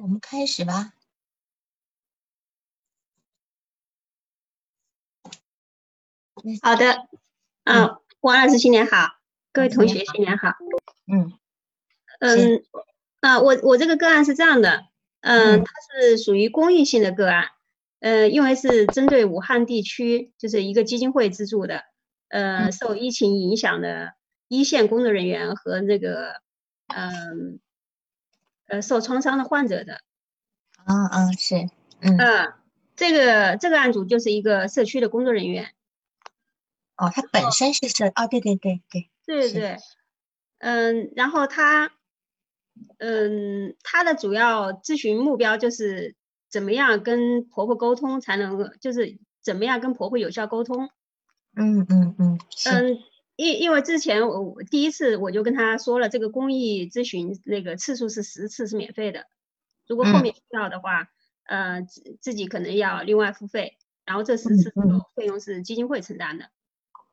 [0.00, 0.92] 我们开始吧。
[6.62, 7.08] 好的，
[7.64, 9.18] 嗯，王老师新年好，
[9.50, 10.52] 各位同学新年好。
[11.12, 11.32] 嗯
[12.20, 12.62] 嗯，
[13.20, 14.86] 啊，我我这个个案是这样的，
[15.20, 17.48] 嗯，它是属于公益性的个案，
[17.98, 21.82] 呃，因为是针对武汉地区，就是一个基金会资助的，
[22.28, 24.14] 呃，受疫情影响的
[24.46, 26.40] 一线工作人员和那个，
[26.86, 27.58] 嗯，呃，
[28.82, 30.00] 受创伤的患者的。
[30.84, 31.68] 啊啊，是，
[32.00, 32.16] 嗯，
[32.96, 35.74] 这个这个案主就是一个社区的工作人员。
[36.96, 39.76] 哦，他本身是社，哦，对对对对，对对，
[40.58, 41.92] 嗯，然后他，
[42.98, 46.16] 嗯，他的主要咨询目标就是
[46.48, 50.90] 怎么样跟婆婆沟通才能，就是怎么样跟婆婆有效沟通。
[51.54, 52.98] 嗯嗯嗯，嗯，
[53.38, 59.26] 因因为之前我第一次我就跟他说了，这个公益咨询那个次数是十次是免费的，
[59.86, 61.08] 如果后面需要的话，
[61.44, 64.72] 呃，自自己可能要另外付费，然后这十次
[65.14, 66.46] 费用是基金会承担的。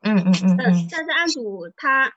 [0.01, 2.13] 嗯嗯嗯嗯，但是案主他，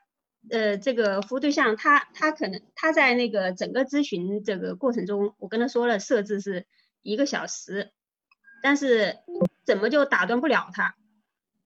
[0.49, 6.65] 呃，这个服务对象他他可能他在那个整个咨询这个过程中，我跟他说了设置是
[7.03, 7.91] 一个小时，
[8.63, 9.19] 但是
[9.65, 10.95] 怎么就打断不了他？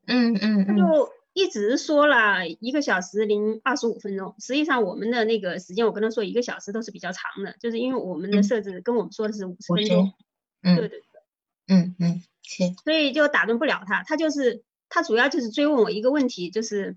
[0.07, 10.13] 嗯嗯，他就一直说了一个小时零二十五分钟，实际上我们的那个时间我跟他说一个小时都是比较长的，就是因为我们的设置跟我们说的是五十分钟。
[10.61, 11.21] 嗯，对对对，
[11.67, 14.63] 嗯嗯，是，所以就打断不了他，他就是。
[14.89, 16.95] 他主要就是追问我一个问题，就是，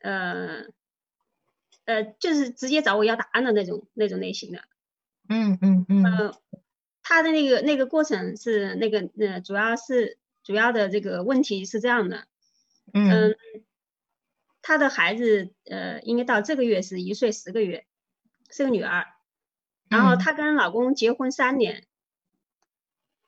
[0.00, 0.64] 呃，
[1.84, 4.62] 呃，就是直接找我要答案的那种那种类型的。
[5.28, 6.02] 嗯嗯嗯。
[6.02, 6.34] 呃，
[7.02, 12.26] 他的那个那个过程是那个呃，主要是主要的这个问题是这样的。
[12.94, 13.36] 嗯。
[14.66, 17.86] 他的孩子呃，应该到这个月是一岁十个月，
[18.50, 19.06] 是个女儿。
[19.88, 21.86] 然后她跟老公结婚三年。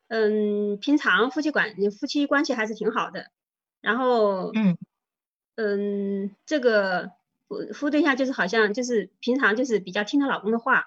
[0.08, 3.30] 嗯，平常夫妻关夫妻关系还是挺好的。
[3.80, 4.76] 然后，嗯，
[5.54, 7.12] 嗯，这个
[7.46, 10.86] 夫夫对象就是好像就是平常就是比较听她老公的话，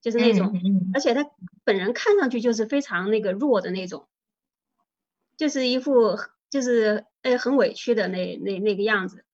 [0.00, 0.54] 就是那种，
[0.94, 1.28] 而且她
[1.64, 4.06] 本人看上去就是非常那个弱的那种，
[5.36, 6.16] 就是一副
[6.50, 9.24] 就是哎很委屈的那那那个样子，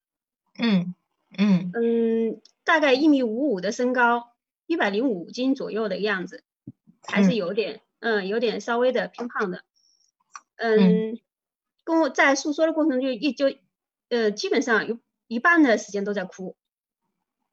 [0.59, 0.95] 嗯
[1.37, 4.33] 嗯嗯，大概一米五五的身高，
[4.67, 6.45] 一百零五斤左右的样子，
[7.03, 9.65] 还是有点嗯有点稍微的偏胖的，
[10.57, 11.19] 嗯。
[11.87, 13.55] 跟我在诉说的过程就，一就
[14.09, 16.57] 呃基本上有一半的时间都在哭。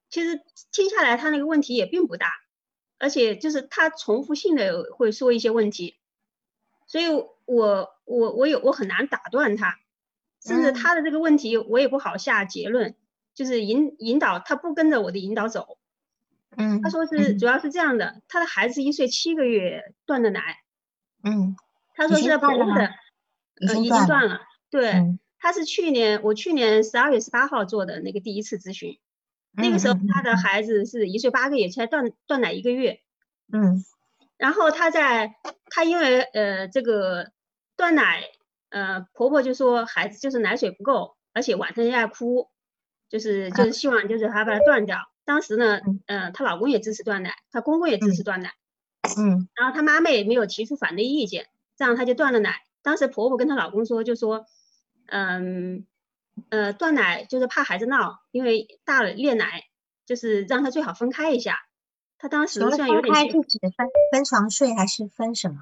[0.09, 0.41] 其实
[0.71, 2.31] 听下来，他那个问题也并不大，
[2.97, 5.97] 而且就是他重复性的会说一些问题，
[6.87, 7.07] 所以
[7.43, 9.80] 我我我有我很难打断他，
[10.43, 12.95] 甚至他的这个问题我也不好下结论，
[13.33, 15.77] 就是引引导他不跟着我的引导走。
[16.57, 20.57] 嗯，他说是主要是这样的，他的孩子一岁七个月断的奶。
[21.23, 21.55] 嗯，
[21.95, 22.89] 他说是婆婆的。
[23.67, 24.41] 呃，已经断了。
[24.71, 28.97] 对，他是去年我去年十二月十八号做的那个第一次咨询，
[29.51, 33.01] 那个时候他的孩子是一岁八个月，才断断奶一个月。
[33.53, 33.85] 嗯，
[34.37, 35.35] 然后他在
[35.69, 37.31] 他因为呃这个
[37.77, 38.23] 断奶，
[38.71, 42.49] 呃婆婆就说孩子就是奶水不够，而且晚上又爱哭，
[43.07, 44.97] 就是就是希望就是他把它断掉。
[45.23, 48.53] 当时呢，嗯，她老公也支持断奶，她公公也支持断奶。
[49.17, 52.55] 嗯，然后她妈妈也没有提出反对意见，这样她就断了奶。
[52.81, 54.45] 当时婆婆跟她老公说，就说，
[55.05, 55.85] 嗯，
[56.49, 59.63] 呃，断奶就是怕孩子闹，因为大了裂奶，
[60.05, 61.59] 就是让他最好分开一下。
[62.17, 63.13] 他当时虽然有点。
[63.13, 65.57] 分开是指分分床睡还是分什么？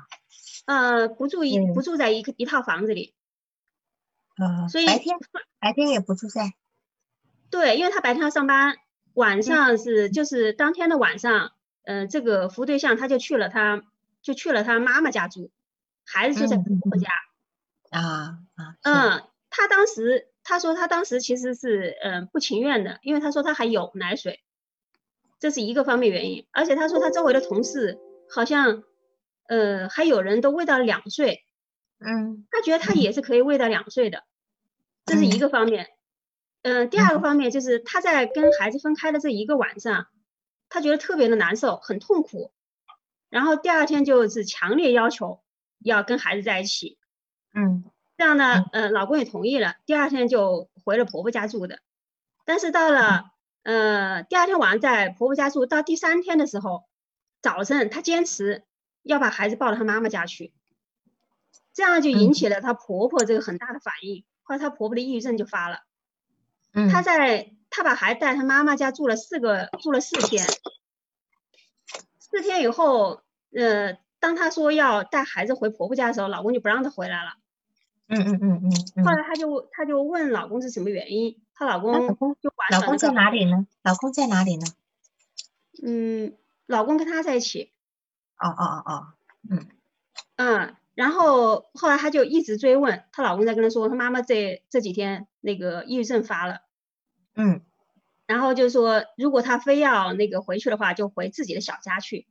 [0.70, 3.16] 呃，不住一不住在一个一套房子里。
[4.38, 5.18] 呃，所以白天
[5.60, 6.54] 白天也不住在。
[7.50, 8.76] 对，因为他白天要上班，
[9.16, 11.54] 晚上是就是当天的晚上，
[11.86, 13.82] 嗯，这个服务对象他就去了他
[14.22, 15.50] 就去了他妈妈家住。
[16.06, 17.08] 孩子就在婆婆家，
[17.90, 24.44] 啊啊，嗯，他当时他说他当时其实是嗯不情愿的，因为他说他还有奶水，
[25.40, 27.98] 这是一个方面原因，而且他说他周围的同事
[28.30, 28.84] 好像
[29.50, 31.44] 呃还有人都喂到两岁，
[32.00, 34.24] 嗯，他觉得他也是可以喂到两岁的，
[35.06, 35.90] 这是一个方面，
[36.62, 40.08] 嗯，第二个方面就是他在跟孩子分开的这一个晚上，
[40.70, 42.54] 他觉得特别的难受，很痛苦，
[43.30, 45.42] 然后第二天就是强烈要求。
[45.82, 46.98] 要跟孩子在一起，
[47.54, 47.86] 嗯，
[48.18, 51.80] 这样呢，呃，老公也同意了，第二天就回了婆婆家住的。
[52.44, 53.32] 但是到了，
[53.64, 56.84] 呃，第二天晚上在婆婆家住，到第三天的时候，
[57.42, 58.66] 早晨她坚持
[59.10, 60.54] 要把孩子抱到她妈妈家去，
[61.74, 65.80] 这样就引起了她婆婆这个很大的反应，后来她婆婆的抑郁症就发了。
[66.74, 70.46] 嗯，她在她把孩子带她妈妈家住了四个，住了四天，
[72.20, 73.24] 四天以后，
[73.54, 73.98] 呃。
[74.22, 77.38] 当她说要带孩子回婆婆家的时候，老公就不让她回来了。
[78.08, 79.06] 嗯嗯嗯嗯嗯。
[79.06, 83.66] 后来她就她就问老公是什么原因，她老公老公就老公在哪里呢？
[83.82, 84.66] 老公在哪里呢？
[85.82, 86.36] 嗯，
[86.66, 87.72] 老公跟她在一起。
[88.40, 89.08] 哦哦哦哦，
[89.50, 89.68] 嗯
[90.38, 96.62] 嗯，然后后来她就一直追问，她老公在跟她说，她妈妈这这几天那个抑郁症发了。
[97.36, 97.62] 嗯。
[98.26, 102.28] 然后就说，如果她非要那个回去的话，就回自己的小家去。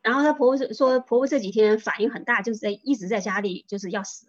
[0.00, 4.28] 然后她婆婆说，婆婆这几天反应很大，就是在一直在家里，就是要死。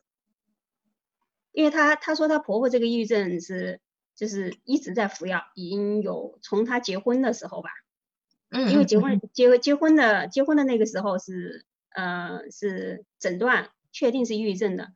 [1.51, 3.79] 因为她她说她婆婆这个抑郁症是
[4.13, 7.69] 就是一直在服药，已经有从她结婚的时候吧。
[8.49, 8.69] 嗯。
[8.71, 14.93] 因为结婚结结婚的结婚的那个时候是呃是诊断确定是抑郁症的，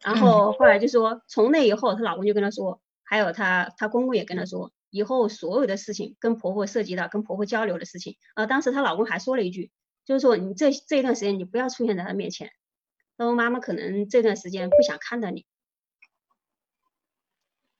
[0.00, 2.80] 然后后来就说从那以后，她老公就跟她说。
[3.10, 9.70] 还有她，她公公也跟她说，以后所有的事情跟婆婆涉及到跟婆婆交流的事情，呃，当时她老公还说了一句，
[10.04, 12.50] 就是说你这这一段时间你不要出现在她面前，
[13.16, 15.46] 她说妈妈可能这段时间不想看到你。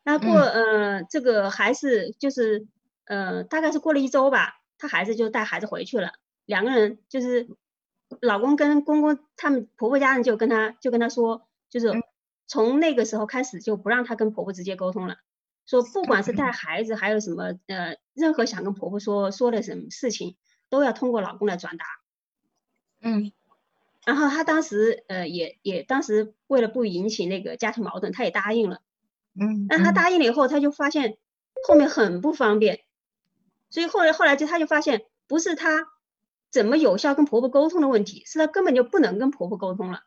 [0.02, 2.66] 那过呃这个还是就是
[3.04, 6.12] 呃大概是过了一周吧，她孩子就带孩子回去了，
[6.46, 7.48] 两个人就是
[8.20, 11.92] 老公跟公公他们婆婆家人就跟她就跟她说，就是。
[12.50, 15.18] 从那个时候开始就不让她跟婆婆直接沟通了，
[15.66, 20.34] 说不管是带孩子还有什么呃，任何想跟婆婆说说的什么事情，
[20.70, 21.84] 都要通过老公来转达。
[23.02, 23.32] 嗯，
[24.06, 28.80] 然后她当时呃也也当时为了不引起那个家庭矛盾，她也答应了。
[29.38, 31.18] 嗯，但她答应了以后，她就发现
[31.66, 32.80] 后面很不方便，
[33.70, 35.86] 所以后来后来就她就发现不是她
[36.50, 40.02] 怎么有效跟婆婆沟通的问题，是她根本就不能跟婆婆沟通了。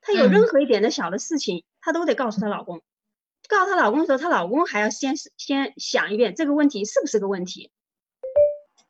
[0.00, 2.82] 她有任何一点的小的事情，她都得告诉她老公。
[3.48, 7.70] 告诉她老公的时候，她老公还要先先想一遍这个问题是不是个问题。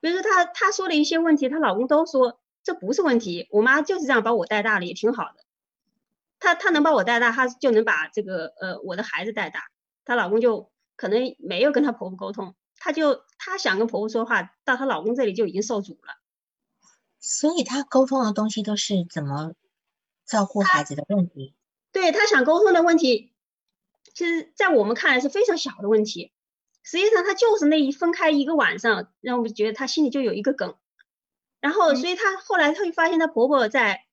[0.01, 5.45] 比如说她她说的一些问题，她老公都说这不是问题，我妈就是这样把我带大的，也挺好的。
[6.39, 9.63] 她她能把我带大，她就能把这个呃我的孩子带大。
[10.05, 12.55] 她老公就可能没有跟她婆婆沟通，
[12.85, 16.21] 她就她想跟婆婆说话，到她老公这里就已经受阻了。
[17.19, 19.55] 所以她沟通的东西都是怎么？
[20.27, 21.55] 照顾孩子的问题，
[21.93, 23.35] 对她想沟通的问题，
[24.15, 26.33] 其实，在我们看来是非常小的问题。
[26.83, 30.77] 实际上，她就是那一分开一个晚上，让我们觉得她心里就有一个梗。
[31.61, 34.07] 然后，所以她后来她就发现，她婆婆在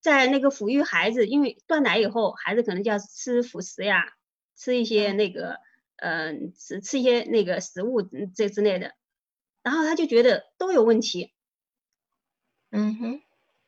[0.00, 4.04] 在那个抚育孩子，因为断奶以后，孩子可能就要吃辅食呀，
[4.56, 5.58] 吃一些那个，
[6.00, 8.94] 嗯，吃吃一些那个食物这之类的。
[9.62, 11.32] 然后他就觉得都有问题。
[12.70, 13.22] 嗯哼。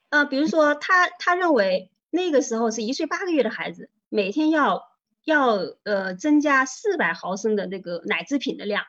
[0.08, 4.82] 呃，比如说他他认为那个时候是一岁八个月的孩子，每天要
[5.25, 8.84] 要呃增加四百毫升的那个奶制品的量，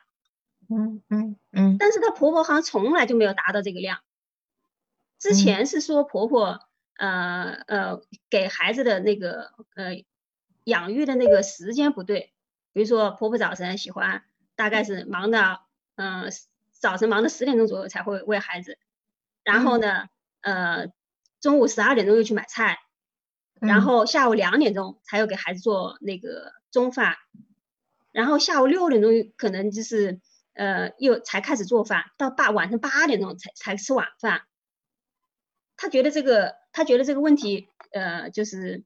[0.68, 4.00] 嗯嗯嗯，但是她婆婆好像从来就没有达到这个量。
[5.18, 6.60] 之前是说婆婆
[6.98, 10.04] 呃呃给孩子的那个呃
[10.64, 12.33] 养育的那个时间不对，
[12.74, 14.22] 比如说婆婆早晨喜欢
[14.54, 16.30] 大概是忙到嗯
[16.72, 18.76] 早晨忙到十点钟左右才会喂孩子，
[19.42, 20.08] 然后呢
[20.42, 20.92] 呃。
[21.40, 22.78] 中午十二点钟又去买菜，
[23.60, 27.16] 然后下午两点钟才又给孩子做那个中饭，
[28.12, 30.22] 然后下午六点钟可能就是
[30.54, 34.44] 呃又才开始做饭，到八晚上八点钟才才吃晚饭。
[35.76, 38.82] 他觉得这个他觉得这个问题呃就是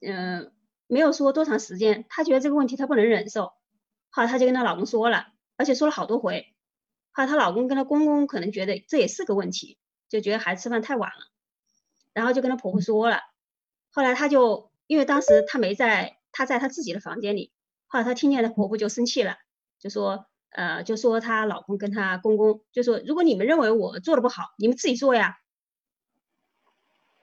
[0.00, 0.52] 嗯
[0.86, 3.52] 没有说多长时间，她觉得这个问题她不能忍受，
[4.10, 6.54] 后来她就跟她老公说了，而且说了好多回。
[7.12, 11.26] 后来她老公跟她公公可能觉得这也是个问题，就觉得孩子吃饭太晚了。
[12.12, 13.20] 然后就跟她婆婆说了，
[13.90, 17.52] 后来她就因为当时她没在，她在她自己的房间里，
[17.86, 19.36] 后来她听见她婆婆就生气了，
[19.80, 25.36] 就说呃就说她老公跟她公公就说如果你们认为我做的不好，你们自己做呀，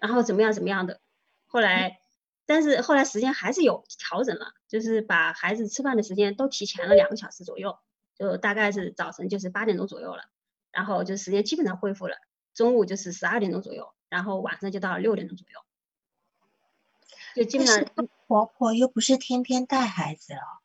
[0.02, 1.00] 然后怎么样怎么样的，
[1.46, 2.01] 后来
[2.46, 7.78] 但是后来时间还是有调整了，就是把孩子吃饭的时间都提前了两个小时左右，
[8.16, 10.24] 就大概是早晨就是八点钟左右了，
[10.72, 12.16] 然后就时间基本上恢复了，
[12.54, 13.94] 中午就是十二点钟左右。
[14.10, 15.60] 然后晚上就到六点钟左右，
[17.34, 17.86] 就基本上
[18.28, 20.60] 婆婆又不是天天带孩子哦，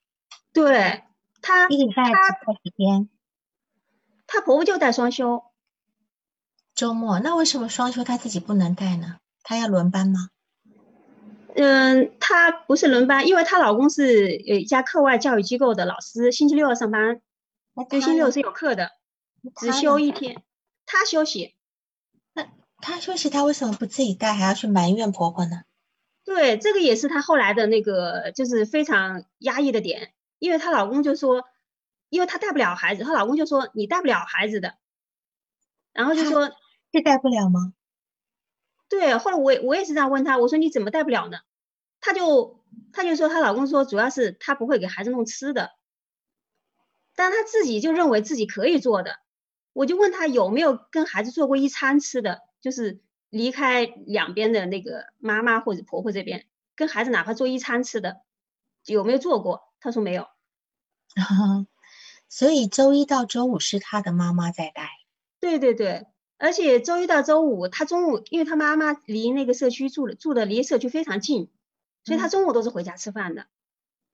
[0.52, 1.04] 对
[1.42, 3.09] 她一个礼拜带几天？
[4.26, 5.45] 她婆婆就带双休，
[6.75, 9.21] 周末那为什么双休她自己不能带呢？
[9.45, 10.30] 她要轮班吗？
[11.56, 17.22] 嗯，她不是轮班，因为她老公是有一家课外教育机构的老师，星期六要上班，
[17.88, 18.90] 对，星期六是有课的，
[19.56, 20.42] 只休一天，
[20.84, 21.54] 她休息。
[22.34, 22.46] 那
[22.78, 25.62] 她休息，她为什么不自己带，还要去埋怨婆婆呢？
[26.25, 30.12] 对，这个也是她后来的那个，就是非常压抑的点。
[30.38, 31.44] 因为她老公就说，
[32.10, 34.75] 因为她带不了孩子，她老公就说你带不了孩子的，
[35.94, 36.50] 然后就说
[36.92, 37.72] 是带不了吗？
[38.88, 41.38] 对，后来我也我也是这样问她，我说你怎么带不了呢？
[42.00, 45.71] 她就她就说她老公说主要是她不会给孩子弄吃的，
[47.14, 49.19] 但她自己就认为自己可以做的。
[49.73, 53.00] 我就问她有没有跟孩子做过一餐吃的，就是
[53.31, 58.23] 离开两边的那个妈妈或者婆婆这边，跟孩子哪怕做一餐吃的，
[58.85, 59.73] 有没有做过？
[59.81, 60.26] 她说没有。
[62.28, 64.90] 所以周一到周五是他的妈妈在带。
[65.38, 66.07] 对对对，
[66.38, 71.49] 而且周一到周五，他中午，因为他妈妈离那个社区住的住的离社区非常近，
[72.05, 73.47] 所以他中午都是回家吃饭的。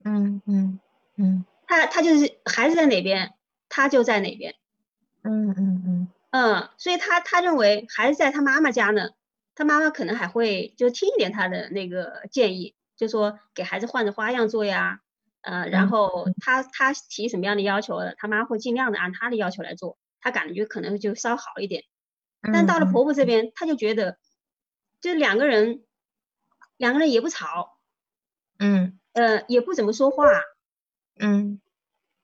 [0.03, 0.79] 嗯嗯
[1.17, 1.45] 嗯。
[1.67, 3.33] 他他就是孩子在哪边，
[3.69, 4.55] 他就在哪边。
[5.23, 6.07] 嗯嗯嗯。
[6.31, 9.09] 嗯，所以他他认为孩子在他妈妈家呢，
[9.55, 15.01] 他妈妈可能还会就听一点他的那个建议，就说给孩子换着花样做呀。
[15.41, 21.83] 呃，然后他他提什么样的要求，他妈会尽量的按他的要求来做，他感觉可能就稍好一点。
[22.51, 24.17] 但到了婆婆这边，她就觉得，
[25.01, 25.83] 就两个人，
[26.77, 27.77] 两个人也不吵，
[28.59, 30.25] 嗯，呃，也不怎么说话，
[31.19, 31.61] 嗯，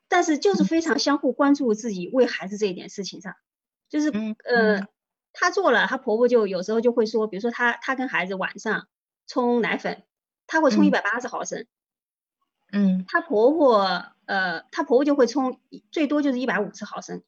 [0.08, 3.36] 但是就是非常相互关注自己为孩子这一点事情上，
[3.90, 4.10] 就是
[4.44, 4.88] 呃，
[5.34, 8.88] 她做了，她婆婆就有时候就会说，比如说她她跟孩子晚上
[9.28, 10.04] 冲奶粉，
[10.48, 11.66] 她会冲一百八十毫升。
[12.72, 15.60] 嗯，她婆婆，呃，她婆婆就会冲，
[15.92, 17.24] 最多就是一百五十毫升，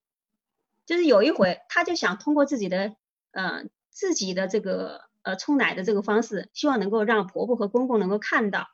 [0.85, 2.95] 就是有一回，她就想通过自己的，
[3.31, 8.67] 呃，自己的这个，呃，冲奶的这个方式，希望能够让婆婆和公公能够看到，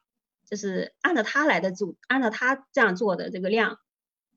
[0.50, 3.80] 就是按照她来的做，按照她这样做的这个量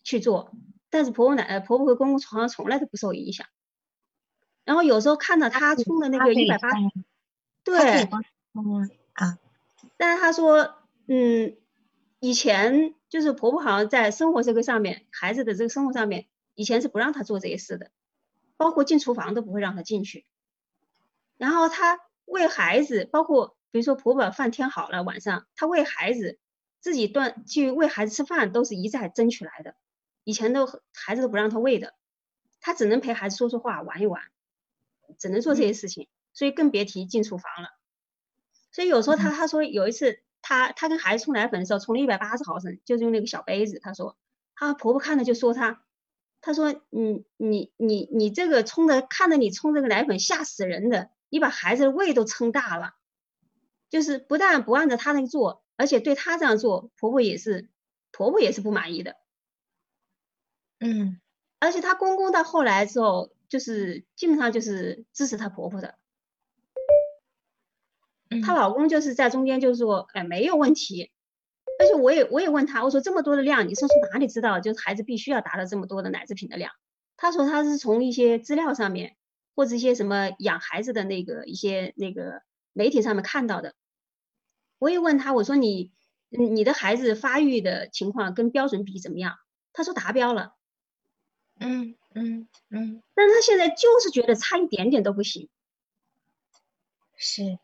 [0.02, 0.52] 去做，
[0.90, 3.46] 但是婆婆奶，呃，婆婆和公公好像从来都不受影响，
[4.64, 6.68] 然后有时候看到她冲的那个一百八，
[7.64, 8.08] 对，
[8.54, 9.38] 嗯啊，
[9.96, 10.74] 但是她说，
[11.06, 11.56] 嗯。
[12.22, 16.26] 以前就是婆婆好像在生活这个上面，孩子的这个生活上面，
[16.60, 17.90] 以前是不让他做这些事的，
[18.58, 20.26] 包括进厨房都不会让他进去。
[21.38, 26.38] 然后他喂孩子，包括比如说婆婆饭添好了，晚上他喂孩子，
[26.78, 29.74] 自己端去喂孩子吃饭都是一再争取来的。
[30.22, 31.94] 以前都孩子都不让他喂的，
[32.60, 34.20] 他只能陪孩子说说话，玩一玩，
[35.18, 37.70] 只能做这些事情，所以更别提进厨房了。
[38.70, 40.20] 所以有时候他他说有一次。
[40.42, 43.78] 他他跟孩子冲奶粉的时候冲了一百八十毫升，就是用那个小杯子。
[43.78, 44.16] 他说，
[44.54, 45.84] 他婆婆看了就说她，
[46.40, 52.94] 她说，你，你你你这个冲的，看着你冲这个奶粉吓死人的，你把孩子的胃都撑大了，
[53.90, 57.68] 就是不但不按照他那个做，而且对他这样做，婆婆也是
[58.10, 59.16] 婆婆也是不满意的。
[60.78, 61.20] 嗯，
[61.58, 65.98] 而且她公公到后来之后，就是基本上就是支持她婆婆的。
[68.42, 71.12] 她老公就是在中间，就是说，哎，没有问题。
[71.80, 76.70] 而且我也我也问他，我说这么多的量，你是从哪里知道，就是孩子必须要达到这么多的奶制品的量？
[77.16, 79.16] 他说他是从一些资料上面，
[79.56, 82.42] 或者一些什么养孩子的那个一些那个
[82.74, 83.72] 媒体上面看到的。
[84.78, 85.90] 我也问他，我说你
[86.28, 89.38] 你的孩子发育的情况跟标准比怎么样？
[89.72, 90.54] 他说达标了。
[91.58, 93.02] 嗯嗯嗯。
[93.14, 95.48] 但他现在就是觉得差一点点都不行。
[97.16, 97.58] 是。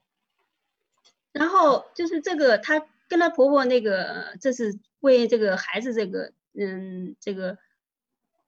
[1.32, 7.58] 然后就是这个，她跟她婆婆那个，这是喂这个孩子这个，嗯，这个，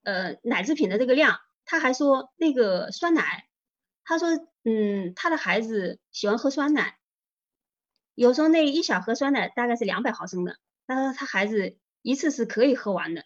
[0.02, 3.48] 呃，奶制品的这个量，她还说那个酸奶，
[4.04, 4.28] 她说，
[4.64, 6.98] 嗯，她的孩子喜欢喝酸奶，
[8.14, 13.24] 有时候那一小盒酸奶大概是两百毫升的，她说她孩子一次是可以喝完的，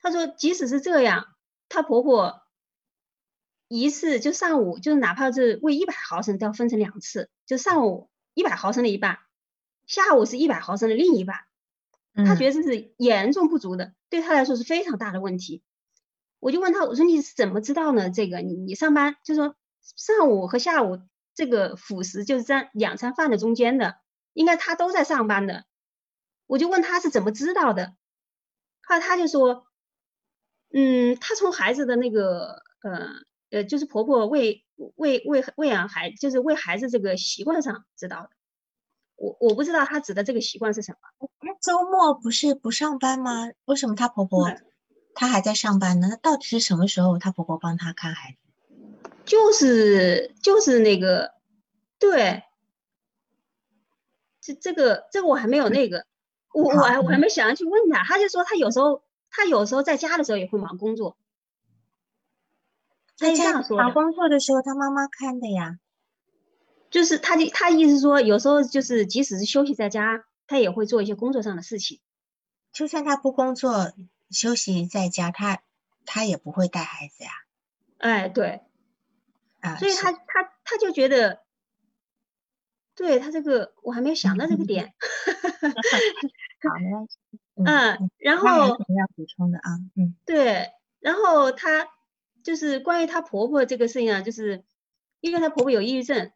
[0.00, 1.34] 她说即使是这样，
[1.68, 2.42] 她婆婆
[3.68, 8.10] 一次就上午，就是哪怕是喂一百毫升，都要分成两次，就上午。
[8.32, 9.18] 一百毫升的一半，
[9.90, 11.40] 下午是一百毫升的另一半，
[12.14, 15.64] 他觉得这是严重不足的，对他来说是非常大的问题。
[16.38, 18.08] 我就问他，我说你是怎么知道呢？
[18.08, 19.56] 这个你你上班就说
[19.96, 21.00] 上午和下午
[21.34, 23.96] 这个辅食就是在两餐饭的中间的，
[24.32, 25.64] 应该他都在上班的。
[26.46, 27.96] 我就问他是怎么知道的，
[28.82, 29.66] 后来他就说，
[30.72, 33.08] 嗯，他从孩子的那个呃
[33.50, 34.64] 呃，就是婆婆喂。
[34.96, 38.30] 喂喂喂养孩就是喂孩子这个习惯上知道的，
[39.20, 41.28] 我我不知道他指的这个习惯是什么。
[41.60, 43.50] 周末不是不上班吗？
[43.66, 44.50] 为什么她婆婆
[45.14, 46.08] 她还在上班呢？
[46.10, 49.10] 那到底是什么时候她婆婆帮她看孩子？
[49.26, 51.34] 就是就是那个，
[51.98, 52.44] 对，
[54.40, 56.06] 这这个这个我还没有那个，
[56.54, 61.18] 我我还我还没想要去问他，他就说他有时候他有时候在家的时候也会忙工作。
[63.16, 65.78] 在家忙工作的时候，他妈妈看的呀。
[66.90, 72.00] 就是他的他意思说，有时候就是即使是休息在家，他也会做一些工作上的事情。
[72.72, 73.92] 就算他不工作，
[74.30, 75.62] 休息在家，他
[76.04, 77.30] 他也不会带孩子呀。
[77.98, 78.62] 哎，对。
[79.60, 81.40] 啊，所以他他他就觉得，
[82.94, 84.94] 对他这个我还没有想到这个点。
[86.62, 87.18] 好，没关系。
[87.56, 88.76] 嗯，然后要
[89.14, 91.88] 补充的啊，嗯，对，然后他
[92.42, 94.64] 就是关于她婆婆这个事情啊，就是
[95.20, 96.32] 因为她婆婆有抑郁症，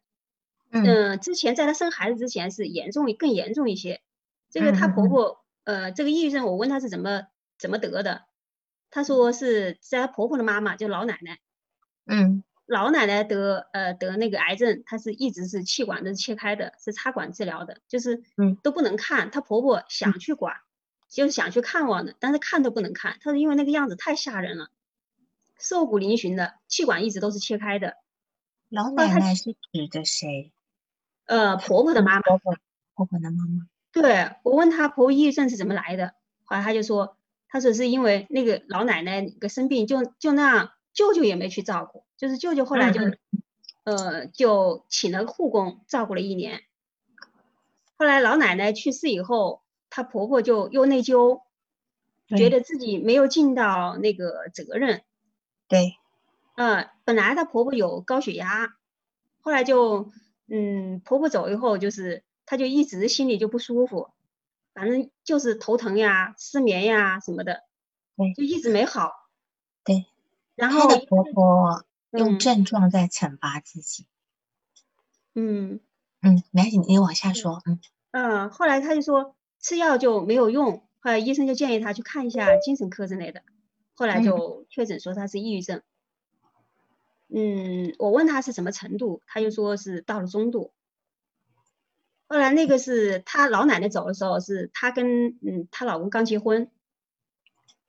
[0.71, 4.01] 嗯，之前在她生孩子之前是严重更严重一些。
[4.49, 8.25] 这个她婆婆，呃，这个抑郁症，我问她是怎么怎么得的，
[8.91, 11.39] 她说是在她婆婆的妈妈，就老奶奶，
[12.05, 12.43] 嗯。
[12.67, 19.29] 老奶奶得呃得那个癌症，她是一直是气管都是切开的，是插管治疗的，就是嗯都不能看。
[19.29, 20.55] 她婆婆想去管，
[21.07, 23.17] 就是想去看望的，但是看都不能看。
[23.21, 24.71] 她说因为那个样子太吓人了，
[25.59, 27.97] 瘦骨嶙峋的，气管一直都是切开的。
[28.69, 30.51] 老奶奶是指的谁？
[31.25, 32.21] 呃，婆婆的妈妈。
[32.21, 32.55] 婆婆
[32.95, 33.67] 婆婆的妈妈。
[33.91, 36.13] 对我问她婆婆抑郁症是怎么来的，
[36.43, 37.17] 后来她就说，
[37.47, 40.71] 她说是因为那个老奶奶个生病就就那样。
[40.95, 43.01] 舅舅也没去照顾，就是舅舅后来就，
[43.83, 46.61] 呃，就请了护工照顾了一年。
[47.97, 51.41] 后来老奶奶去世以后，她婆婆就又内疚，
[52.37, 55.01] 觉得自己没有尽到那个责任。
[55.67, 55.97] 对，
[56.55, 58.77] 嗯，本来她婆婆有高血压，
[59.41, 60.13] 后来就，
[60.47, 64.09] 嗯，婆婆走以后，就是她就一直心里就不舒服，
[64.73, 67.63] 反正就是头疼呀、失眠呀什么的，
[68.15, 69.11] 对，就一直没好。
[69.83, 70.05] 对。
[70.55, 74.05] 然后她的婆婆用症状在惩罚自己。
[75.33, 75.79] 嗯
[76.21, 77.61] 嗯，没关系，你往下说。
[77.65, 77.79] 嗯
[78.11, 83.41] 嗯，后来她就说吃药就没有用，后来医生就建议她去看一下精神科之类的，
[83.95, 85.79] 后来就确诊说她是抑郁症。
[85.79, 85.81] 嗯，
[87.27, 90.73] 嗯我问他是什么程度，他就说是到了中度。
[92.27, 96.69] 后来那个是他老奶奶走的时候，是他跟嗯她老公刚结婚，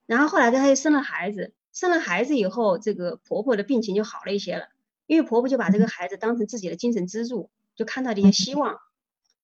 [0.07, 1.55] 然后后来他又生了孩子。
[1.73, 4.69] 生了孩子以后，这个婆婆的病情就好了一些了，
[5.07, 8.81] 因为婆婆就把这个孩子当成自己的精神支柱，就看到了一些希望，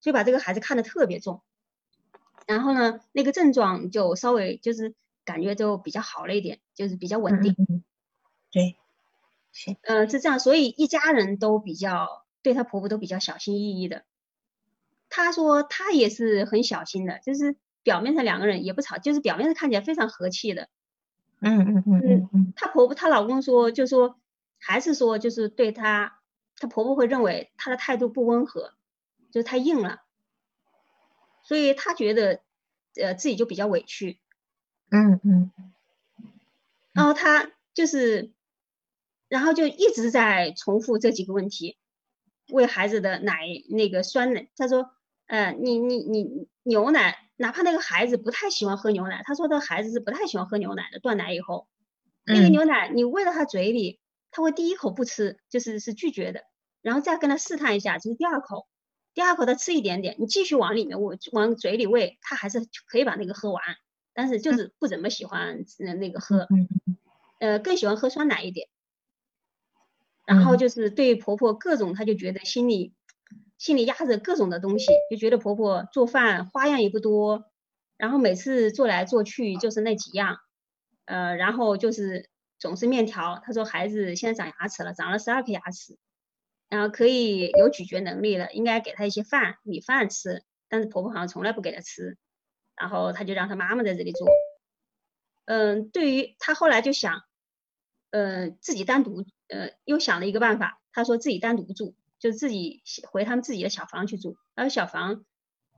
[0.00, 1.42] 就把这个孩子看得特别重。
[2.46, 4.94] 然后呢，那个症状就稍微就是
[5.26, 7.55] 感觉就比较好了一点，就是比较稳定。
[8.50, 8.76] 对，
[9.52, 14.04] 是，嗯，是这样，所以一家人都比较对她婆婆都比较小心翼翼的。
[15.08, 20.68] 她说她也是很小心的，就是表面上两个人也不吵，就是表面上看起来非常和气的。
[21.40, 24.18] 嗯嗯嗯嗯嗯，她婆婆她老公说，就说
[24.58, 26.18] 还是说就是对她，
[26.56, 28.72] 她婆婆会认为她的态度不温和，
[29.32, 30.02] 就是太硬了，
[31.42, 32.40] 所以她觉得
[32.94, 34.18] 呃自己就比较委屈。
[34.90, 35.50] 嗯嗯，
[36.92, 38.30] 然后她就是，
[39.32, 41.78] 然后就一直在重复这几个问题，
[42.50, 44.90] 喂孩子的奶那个酸奶，他说，
[45.26, 47.16] 呃你你你牛奶。
[47.36, 51.00] 哪怕那个孩子不太喜欢喝牛奶，他说的孩子是不太喜欢喝牛奶的。
[51.00, 51.66] 断奶以后，
[52.26, 53.98] 那个牛奶你喂到他嘴里，
[54.30, 56.44] 他会第一口不吃，就是是拒绝的，
[56.82, 58.68] 然后再跟他试探一下，就是第二口，
[59.14, 63.62] 第二口他吃一点点，你继续往里面喂，往嘴里喂，他还是可以把那个喝完，
[64.12, 65.64] 但是就是不怎么喜欢
[65.96, 66.46] 那个喝，
[67.40, 68.68] 呃，更喜欢喝酸奶一点。
[70.26, 72.94] 然后就是对婆婆各种，她就觉得心里。
[73.58, 77.44] 心里压着各种的东西，就觉得婆婆做饭花样也不多，
[77.96, 80.38] 然后每次做来做去就是那几样，
[81.04, 83.40] 呃，然后就是总是面条。
[83.44, 85.96] 她说孩子现在长牙齿了，长了十二颗牙齿，
[86.70, 92.18] 然后可以有咀嚼能力了，应该给她一些饭米饭吃，但是婆婆好像从来不给她吃，
[92.74, 94.26] 然后她就让她妈妈在这里做。
[95.44, 97.22] 嗯，对于她后来就想，
[98.12, 101.96] 呃，自己单独，呃，又想了一个办法，他说自己单独住。
[102.22, 105.25] 就自己回他们自己的小房去住，然后小房，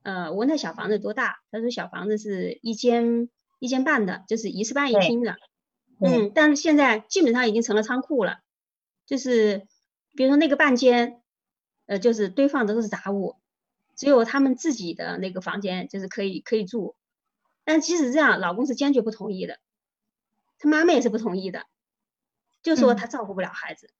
[0.02, 5.36] 呃，我问他小房子多大，他说小房子是一间一间半的，就是一室半一厅的，
[6.00, 8.40] 嗯，但是现在基本上已经成了仓库了，
[9.06, 9.66] 就是
[10.14, 11.22] 比如说那个半间，
[11.86, 13.36] 呃，就是堆放的都是杂物，
[13.96, 16.94] 只有他们自己的那个房间就是可以可以住，
[17.64, 19.58] 但即使这样，老公是坚决不同意的，
[20.58, 21.64] 他妈妈也是不同意的，
[22.64, 23.90] 就说他照顾不了孩子，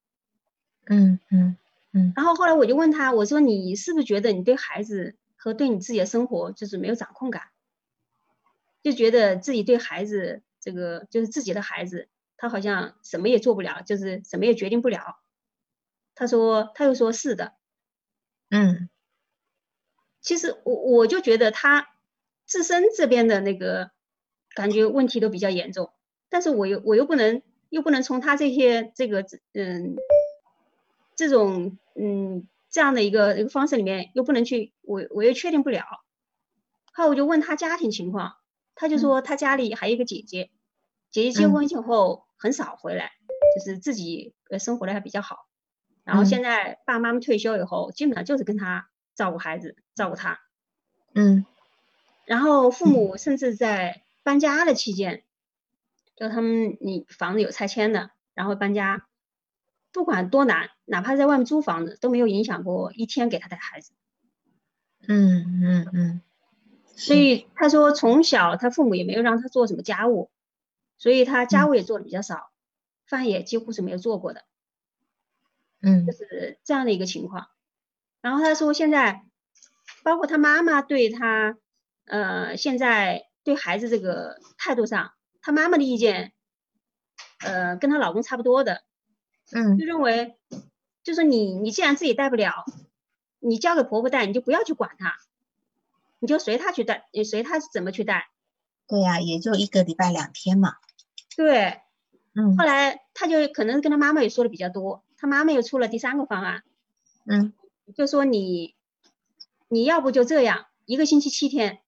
[0.86, 1.56] 嗯嗯。
[1.96, 7.50] 嗯，然后后来我就问他，我说你是不是觉得你对孩子和对你自己的生活就是没有掌控感，
[8.82, 15.20] 就觉得自己对孩子这个就是自己的孩子，他好像什么也做不了，就是什么也决定不了。
[16.16, 17.54] 他说，他又说是的，
[18.50, 18.88] 嗯，
[20.20, 21.90] 其实我我就觉得他
[22.44, 23.92] 自身这边的那个
[24.52, 25.92] 感觉问题都比较严重，
[26.28, 27.40] 但是我又我又不能
[27.74, 29.96] 又不能从他这些这个嗯。
[31.16, 35.84] 这种嗯这样的一个一个方式里面又不能去我我又确定不了，
[36.92, 38.34] 后来我就问他家庭情况，
[38.74, 40.50] 他就说他家里还有一个姐姐，
[41.12, 43.12] 姐姐结婚以后很少回来，
[43.56, 45.46] 就是自己呃生活的还比较好，
[46.02, 50.40] 然后现在爸爸妈妈退休以后，基本上就是跟他照顾孩子，照顾他。
[51.14, 51.46] 嗯，
[52.24, 55.22] 然后父母甚至在搬家的期间，
[56.16, 59.06] 就他们你房子有拆迁的，然后搬家，
[59.92, 63.92] 不管多难，哪怕在外面租房子都没有影响过一天给他带孩子。
[65.06, 66.20] 嗯嗯嗯。
[66.96, 70.30] 所以他说从小他父母也没有让他做什么家务，
[70.96, 72.52] 所以他家务也做的比较少，
[73.04, 74.44] 饭也几乎是没有做过的。
[75.82, 77.48] 嗯，就是这样的一个情况。
[78.20, 79.24] 然后他说现在，
[80.04, 81.58] 包括他妈妈对他，
[82.04, 85.13] 呃，现在对孩子这个态度上，
[85.44, 86.32] 他妈妈的意见，
[87.40, 88.82] 呃，跟她老公差不多的。
[89.52, 90.38] 嗯，就认为，
[91.02, 92.64] 就是你你既然自己带不了，
[93.40, 95.18] 你交给婆婆带，你就不要去管她，
[96.18, 98.30] 你就随她去带，你随她怎么去带。
[98.88, 100.76] 对呀，也就一个礼拜两天嘛。
[101.36, 101.82] 对。
[102.34, 102.56] 嗯。
[102.56, 105.04] 后来她就可能跟她妈妈也说的比较多。
[105.18, 106.62] 她妈妈又出了第三个方案，
[107.26, 107.52] 嗯，
[107.94, 108.74] 就说你，
[109.68, 111.80] 你要不就这样，一个星期七天，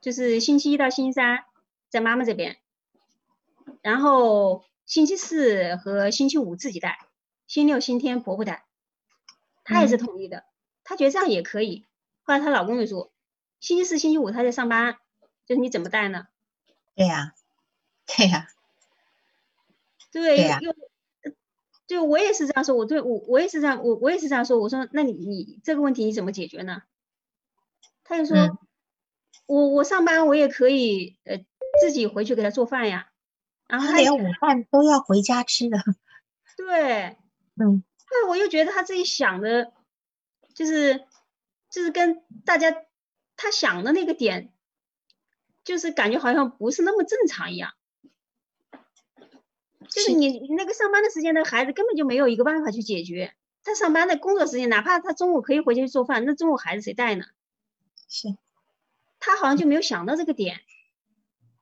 [0.00, 1.44] 就是星期一到星期三
[1.88, 2.58] 在妈妈这边，
[3.82, 6.98] 然后星期四和星期五自己带，
[7.46, 8.64] 星期六、星期天婆婆带，
[9.64, 10.44] 她也是同意的，
[10.84, 11.86] 她觉得这样也可以。
[12.22, 13.12] 后来她老公就说，
[13.60, 14.98] 星期四、星期五她在上班，
[15.46, 16.26] 就是你怎么带呢？
[16.94, 17.34] 对呀，
[18.06, 18.48] 对呀，
[20.12, 20.60] 对呀。
[21.86, 24.58] 就我也是这样说，我对我我也是这样，我我也是这样说。
[24.58, 26.82] 我说，那你你这个问题你怎么解决呢？
[28.02, 28.58] 他就说，
[29.46, 31.44] 我我上班我也可以呃
[31.80, 33.08] 自己回去给他做饭呀。
[33.66, 35.78] 然后他连午饭都要回家吃的。
[36.56, 37.16] 对，
[37.60, 37.82] 嗯。
[38.10, 39.72] 那我又觉得他自己想的，
[40.54, 41.04] 就是
[41.70, 42.74] 就是跟大家
[43.36, 44.52] 他想的那个点，
[45.64, 47.72] 就是感觉好像不是那么正常一样。
[49.88, 53.34] 就是你你那个上班的时间，那个孩子根本就没有一个办法去解决。
[53.64, 57.24] 他上班的工作时间，哪怕他中午可以回去做饭，那中午孩子谁带呢？
[58.08, 58.28] 是，
[59.18, 60.60] 他好像就没有想到这个点，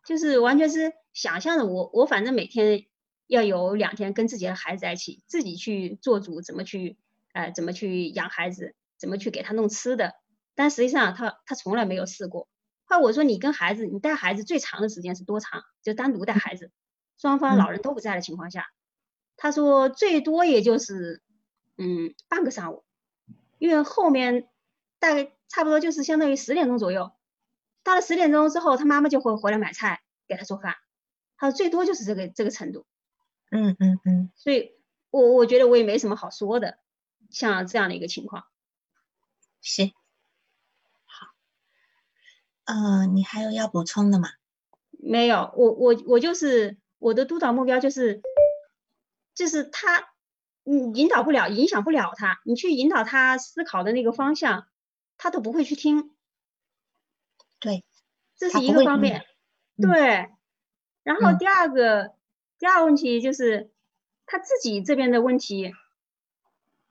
[0.07, 1.67] 就是完全是想象的。
[1.67, 2.87] 我我反正每天
[3.27, 6.99] 要有两天跟自己的孩子在一起，自己去做主，怎么去
[7.33, 10.15] 呃怎么去养孩子，怎么去给他弄吃的。
[10.55, 12.49] 但实际上他他从来没有试过。
[12.85, 15.63] 后来我说你跟孩子，你带孩子最长的时间是多长？
[15.83, 16.71] 就单独带孩子。
[17.17, 18.67] 双方老人都不在的情况下，
[19.37, 21.23] 他说最多也就是
[21.79, 22.85] 嗯半个上午，
[23.59, 24.49] 因为后面
[24.99, 27.13] 大概差不多就是相当于十点钟左右，
[27.85, 30.75] 到了十点钟之后，他妈妈就会回来买菜给他做饭，
[31.37, 32.85] 他说最多就是这个这个程度。
[33.53, 34.73] 嗯嗯嗯，所以
[35.11, 36.79] 我我觉得我也没什么好说的，
[37.31, 38.47] 像这样的一个情况。
[39.61, 39.93] 行，
[41.05, 41.29] 好，
[42.65, 44.31] 呃，你还有要补充的吗？
[44.91, 46.77] 没有，我我我就是。
[47.01, 48.23] 我的督导目标就是，
[49.35, 50.09] 就是他，
[50.63, 54.67] 你引导不了，影响不了他，你去引导他思考的那个方向，
[55.19, 56.14] 他都不会去听。
[57.65, 57.85] 对，
[58.37, 59.25] 这是一个方面。
[59.77, 60.29] 对，
[61.03, 62.15] 然后第二个，
[62.59, 63.71] 第二个问题就是
[64.27, 65.73] 他自己这边的问题，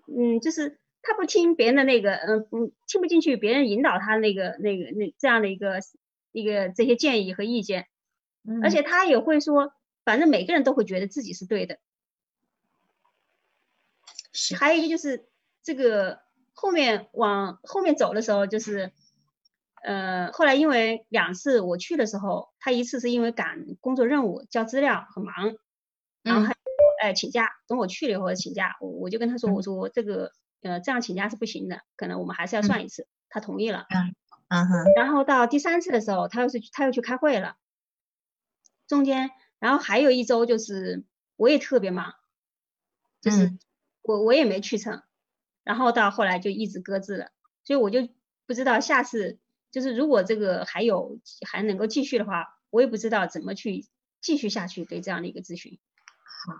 [0.08, 5.80] 嗯，就是他不听别人的那个，嗯嗯，听不进去别人引导他那个那个那这样的一个
[6.32, 7.88] 一个这些建议和意见，
[8.62, 9.74] 而且他也会说。
[10.06, 11.80] 反正每个人都会觉得自己是对的，
[14.34, 14.54] 是。
[14.54, 15.30] 还有一个就是
[15.62, 16.20] 这个
[16.52, 18.92] 后面往后面走的时候，就是，
[19.84, 25.56] 呃，后来因为两次我去的时候，他一次是因为赶工作任务交资料很忙，
[26.24, 26.56] 然后还
[27.02, 33.86] 哎请假，等我去了以后请假，我我就跟他说，我说这个呃这样请假是不行的，可能我们还是要算一次，他同意了。
[33.90, 34.16] 嗯
[34.48, 34.94] 嗯哼。
[34.96, 37.58] 然后到第三次的时候，他又是他又去开会了，
[38.88, 39.32] 中间。
[39.60, 41.04] 然后还有一周就是
[41.38, 42.14] 我也特别忙，
[43.22, 43.58] 就是
[44.02, 45.02] 我我也没去成，
[45.64, 47.32] 然后到后来就一直搁置了，
[47.64, 48.10] 所以我就
[48.46, 49.40] 不知道下次
[49.74, 53.88] 就是如果这个还有还能够继续的话，我也不知道怎么去
[54.22, 55.80] 继续下去对这样的一个咨询。
[56.46, 56.54] 好，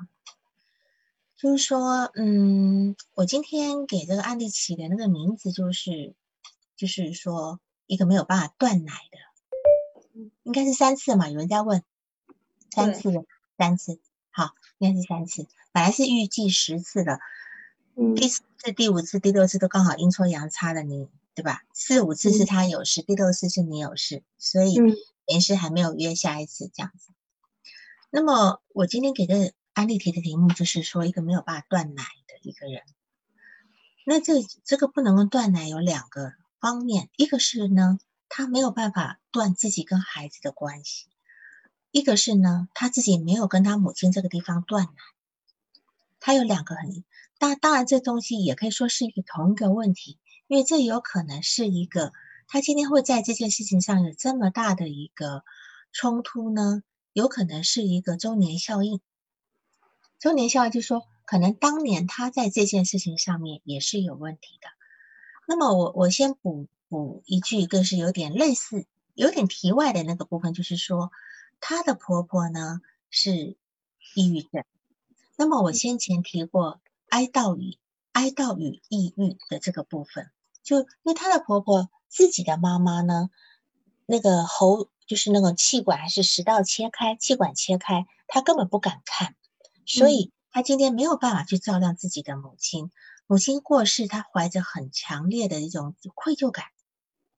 [1.38, 6.16] 就是说，嗯，我今天给这个案例起的那个名字就是
[6.76, 11.84] 就是说一个没有办法断奶的，应该是三次嘛，有人在问。
[12.76, 13.12] 三次，
[13.56, 14.00] 三次，
[14.32, 15.46] 好，应该是三次。
[15.72, 17.20] 本来是预计十次的，
[17.96, 21.64] 嗯，第四次、第五次、第六次都刚好阴错阳差的，你对吧？
[21.74, 24.78] 四五次是他有事，第六次是你有事，所以
[25.26, 27.12] 连是还没有约下一次这样子。
[28.12, 32.84] 那么我今天给的安利题的题目就是说，一个没有办法断奶的一个人，
[34.06, 37.98] 那这这个不能够断奶有两个方面，一个是呢，
[38.30, 41.08] 他没有办法断自己跟孩子的关系。
[41.90, 44.92] 一个是呢，他自己没有跟他母亲这个地方断奶，
[46.20, 47.04] 他有两个很
[47.40, 52.14] 当当然这东西也可以说是一个同一个问题，因为这有可能是一个
[52.48, 55.44] 他今天会在这件事情上有这么大的一个
[55.92, 59.02] 冲突呢，有可能是一个周年效应。
[60.20, 64.68] 周年效应就是说，可能当年他在这件事情上面也是有问题的。
[65.48, 68.86] 那么我我先补补一句，更是有点类似。
[69.16, 71.12] 有点题外的那个部分，就是说，
[71.60, 73.56] 她的婆婆呢是
[74.16, 74.64] 抑郁症。
[75.36, 77.78] 那么我先前提过哀悼与
[78.14, 80.32] 哀悼与抑郁的这个部分，
[80.64, 83.30] 就因为她的婆婆自己的妈妈呢，
[84.06, 89.36] 那个喉就是那个气管还是食道切开，气管切开，她根本不敢看，
[89.86, 92.92] 所以她今天没有办法去照亮自己的母亲。
[93.28, 96.66] 母亲过世，她怀着很强烈的一种愧疚感。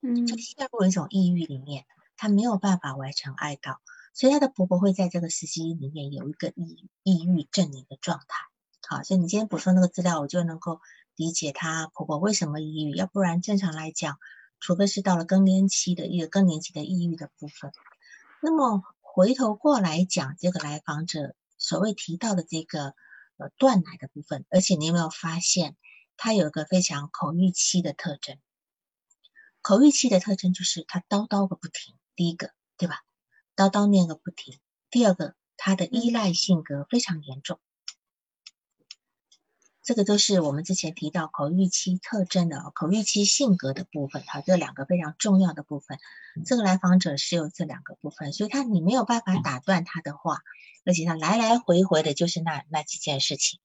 [0.02, 1.86] 嗯就陷入一种抑郁里面，
[2.16, 3.78] 她没有办法完成哀悼，
[4.12, 8.26] 所以她的婆婆会在这个时期里面有一个抑抑郁症的一个状态。
[8.88, 10.80] 好，所以你今天补充那个资料，我就能够
[11.16, 12.94] 理解她婆婆为什么抑郁。
[12.94, 14.18] 要不然正常来讲，
[14.60, 17.72] 除非是到了更年期的一个更年期的抑郁的部分。
[18.40, 22.94] 那么回头过来讲，这个来访者所谓提到的这个
[23.38, 25.76] 呃断奶的部分，而且你有没有发现，
[26.16, 28.38] 他有一个非常口欲期的特征？
[29.62, 33.00] 口欲期的特征就是他叨叨个不停，第一个，对吧？
[33.56, 34.60] 叨叨念个不停。
[34.90, 37.58] 第二个，他的依赖性格非常严重。
[39.86, 44.22] 这个都是我们之前提到口欲期特征的口欲期性格的部分。
[44.26, 45.98] 好，这两个非常重要的部分。
[46.44, 50.40] 这个来访者是有这两个部分，所以他你没有办法打断他的话，
[50.84, 53.60] 而且他来来回回的就是那那几件事情，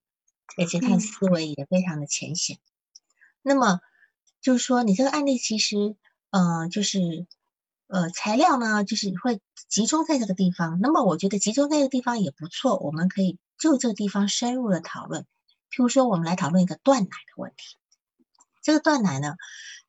[0.58, 2.58] 而且他的思维也非常的浅显。
[3.42, 3.82] 那么。
[4.44, 5.96] 就是说，你这个案例其实，
[6.32, 7.28] 呃，就是，
[7.86, 10.80] 呃，材料呢，就是会集中在这个地方。
[10.82, 15.28] 那么，我觉得集中在这个地方也不错，我们可以就这个地方深入的讨论。
[15.72, 17.78] 譬如说，我们来讨论一个断奶的问题。
[18.62, 19.36] 这个断奶呢，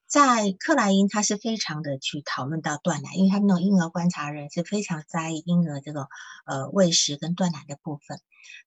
[0.07, 6.09] 在克莱因他是非常的去讨论到断奶，因为他那种婴儿观察人是非常在意婴儿这个
[6.47, 8.21] 呃喂食跟断奶的部分。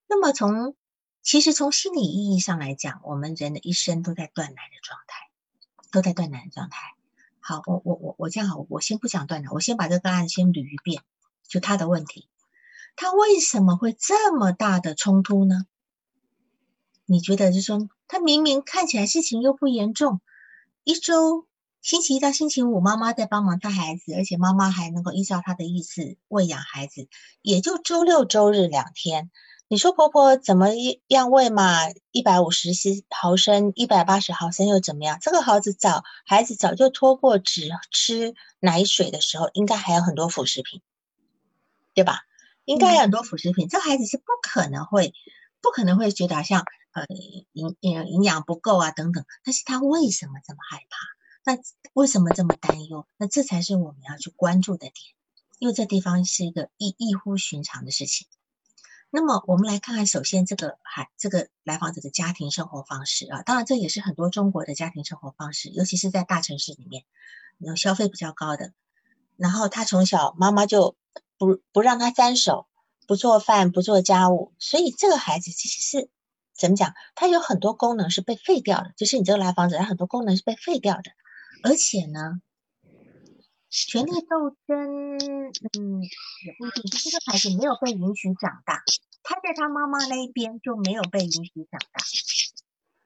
[0.08, 0.76] 那么，从
[1.24, 5.26] 其实从心理意义上来讲，我们人的一生都在断奶的状态。
[5.92, 6.94] 都在断奶的状态。
[7.40, 11.02] 好，我我我我这样好，我先不讲断奶，我先把这个案先捋一遍，
[11.48, 12.28] 就他的问题，
[12.98, 15.66] 他为什么会这么大的冲突呢？
[17.06, 20.22] 你觉得，就说他明明看起来事情又不严重，
[20.84, 21.46] 一周
[21.82, 27.08] 星期一到星期五，妈妈在帮忙带孩子，而且妈妈还能够依照他的意思喂养孩子，
[27.42, 29.30] 也就周六周日两天。
[29.68, 30.70] 你说婆婆怎么
[31.08, 31.78] 样喂嘛？
[32.12, 32.70] 一百五十
[33.10, 35.18] 毫升、一百八十毫升又怎么样？
[35.22, 40.82] 这个孩子早孩子早就脱过只吃奶水的时候，应该还有很多辅食品，
[41.96, 42.22] 对吧？
[42.64, 45.14] 应该有很多辅食品，这孩子是不可能会
[45.62, 46.64] 不可能会觉得像
[46.96, 47.06] 呃
[47.52, 49.24] 营营营养不够啊等等。
[49.44, 50.98] 但是他为什么这么害怕？
[51.54, 51.62] 那
[51.94, 53.06] 为什么这么担忧？
[53.18, 54.96] 那这才是我们要去关注的点，
[55.60, 58.28] 因为这地方是一个异异乎寻常的事情。
[59.12, 67.06] 那么我们来看看，首先这个还这个来访者的家庭生活方式啊，当然这也是很多中国的家庭生活方式，尤其是在大城市里面，
[67.60, 68.74] 有消费比较高的。
[69.38, 70.98] 然后他从小妈妈就
[71.38, 72.68] 不不让他沾手，
[73.06, 76.10] 不做饭，不做家务，所以这个孩子其实是
[76.58, 76.94] 怎么讲？
[77.14, 81.12] 他有很多功能是被废掉的，就是你这个来访者，他很多功能是被废掉的，
[81.64, 82.42] 而且呢。
[83.78, 85.18] 权力斗争，
[85.50, 86.84] 嗯，也不一定。
[86.90, 88.82] 就这个孩子没有被允许长大，
[89.22, 92.02] 他在他妈妈那一边就没有被允许长大。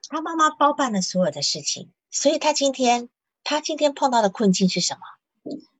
[0.08, 3.08] 他妈妈包办了所有的事情，所以他今天
[3.42, 5.00] 他今天碰到的困境是什么？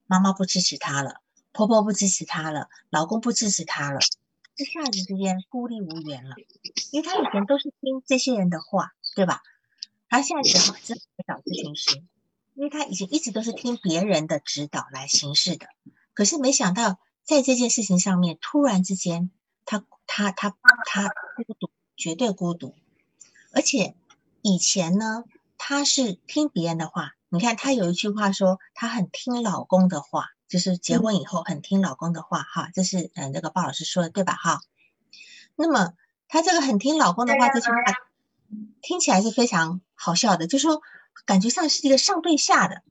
[0.07, 1.21] 妈妈不支持他了，
[1.53, 4.01] 婆婆不支持他了，老公不支持他了，
[4.61, 6.35] 一下子之间孤立无援了。
[6.91, 9.41] 因为他以前都是听这些人的话，对吧？
[10.09, 12.03] 他现在只好只好找咨询师。
[12.53, 15.67] 因为他以前一直都是听别人的指导来行事的，
[16.13, 19.31] 可是没想到在这件事情上面，突然之间，
[19.65, 20.53] 他他他
[20.85, 22.75] 他孤独，绝对孤独。
[23.53, 23.95] 而且
[24.41, 25.23] 以前呢，
[25.57, 27.15] 他是听别人的话。
[27.29, 32.43] 你看他有一句话说，他很听老公的话，就是结婚以后很听老公的话。
[32.43, 34.33] 哈，这是嗯，那个鲍老师说的对吧？
[34.33, 34.59] 哈，
[35.55, 35.93] 那么
[36.27, 37.75] 他这个很听老公的话这句话，
[38.83, 40.81] 听起来是非常好笑的，就是说。
[41.25, 42.83] 感觉像是一个上对下的，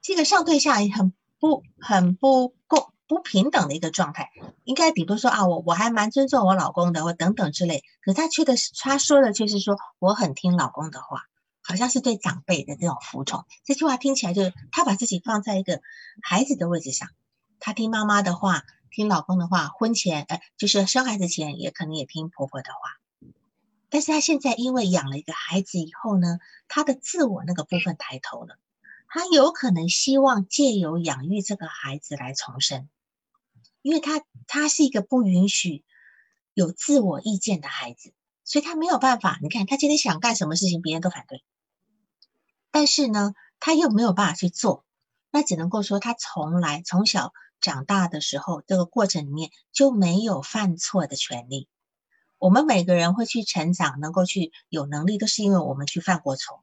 [0.00, 4.30] 这个上对下很不很不公不平等的一个状态。
[4.64, 7.84] 应该比如说啊，我我还蛮尊重我老公的，我等等之类。
[8.00, 11.24] 可是他却的是他说的却是说我很听老公的话，
[11.68, 13.44] 好像是对长辈的这种服从。
[13.62, 15.82] 这句话听起来就是他把自己放在一个
[16.22, 17.10] 孩子的位置上，
[17.60, 22.78] 他听妈妈的话，听老公的话，婚前呃就是生孩子前也可能也听婆婆的话。
[23.90, 28.56] 但是他现在因为养了一个孩子以后呢，他的自我那个部分抬头了，
[29.06, 32.88] 他有可能希望借由养育这个孩子来重生，
[33.82, 35.84] 因为他他是一个不允许
[36.54, 39.38] 有自我意见的孩子，所以他没有办法。
[39.42, 41.42] 你看他今天想干什么事情，别人都反对，
[42.78, 44.84] 但是呢，他又没有办法去做，
[45.32, 51.66] 那只能够说他从来从小长大的时候，这个过程里面就没有犯错的权利。
[52.38, 56.62] 我们每个人会去成长，能够去有能力，都是因为我们去犯过错。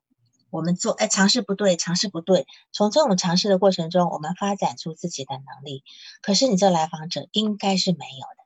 [0.49, 2.47] 我们做哎，尝试不对，尝试不对。
[2.71, 5.83] 从这种尝试的过程中，我们发展出自己的能力。
[6.21, 8.45] 可是你这来访者应该是没有的，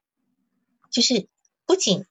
[0.89, 1.29] 就是
[1.67, 2.07] 不仅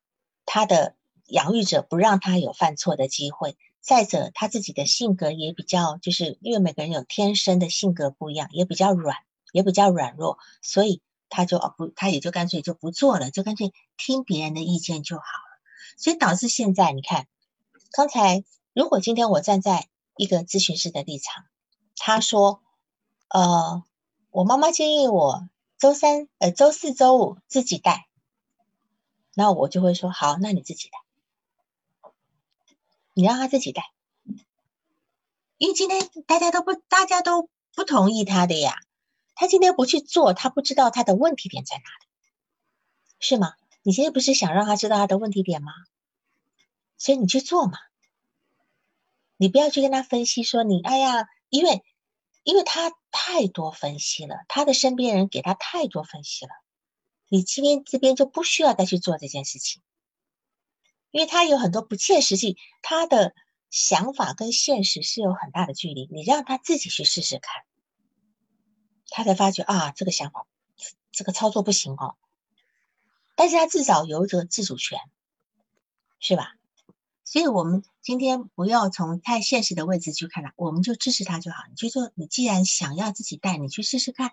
[0.47, 0.95] 他的
[1.27, 9.17] 养育者不让他有犯错的机会，再者他自己的性格也比较，就是因为每个人有天生的性格不一样，也比较软，
[9.53, 11.03] 也比较软弱，所以。
[11.31, 15.61] 他就哦不，他也就干脆就不做了，就干脆听别人的意见就好了。
[15.99, 17.29] 所以导致现在你看，
[17.93, 21.45] 刚才如果今天我站在一个咨询师的立场，
[21.97, 22.63] 他说，
[23.29, 23.85] 呃，
[24.31, 28.09] 我妈妈建议我周三呃周四周五自己带，
[29.35, 30.99] 那我就会说好，那你自己带，
[33.19, 33.83] 你让他自己带，
[35.57, 38.79] 因为今天大家都不大家都不同意他的呀。
[39.35, 42.07] 他今天不去做，他不知道他的问题点在哪里，
[43.19, 43.55] 是吗？
[43.83, 45.73] 你今天不是想让他知道他的问题点吗？
[46.97, 47.77] 所以你去做嘛，
[49.37, 51.83] 你不要去跟他分析说你哎呀，因为
[52.45, 56.53] 因为他太多分析了，他的身边人给他太多分析了，
[57.27, 59.83] 你今天这边就不需要再去做这件事情，
[61.11, 63.35] 因为他有很多不切实际，他的
[63.71, 67.63] 想法跟现实是有很大的距离，你让他自己去试试看。
[69.11, 70.47] 他才发觉啊，这个想法，
[71.13, 72.17] 这个操作不行哦。
[73.37, 74.99] 但是他至少有着自主权，
[76.21, 76.55] 是吧？
[77.25, 81.63] 所以，我们今天不要从太现实的位置去看他，我们就支持他就好。
[81.69, 84.33] 你就说，你既然想要自己带，你去试试看，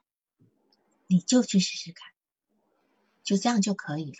[1.07, 2.07] 你就去试试看，
[3.23, 4.17] 就这样就可以了。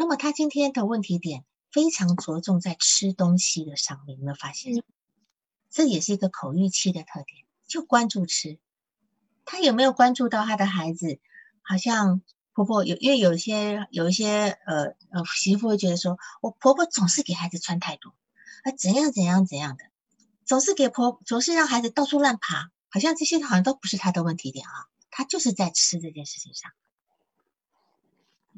[0.00, 4.84] 那么，他今天的问题点非常着重在吃东西的上面，有没有发现？
[5.70, 8.60] 这也是一个口欲期的特点，就关注吃。
[9.44, 11.18] 他有没有关注到他的孩子？
[11.62, 18.14] 好像婆婆有，因为有些有一些呃呃媳妇会觉得说，我婆婆总是给孩子穿太多，
[18.62, 19.82] 啊怎样怎样怎样的，
[20.44, 26.70] 总是给婆总是让孩子到处乱爬，好像这些好像都不是他的问题点啊，他就是在吃这件事情上。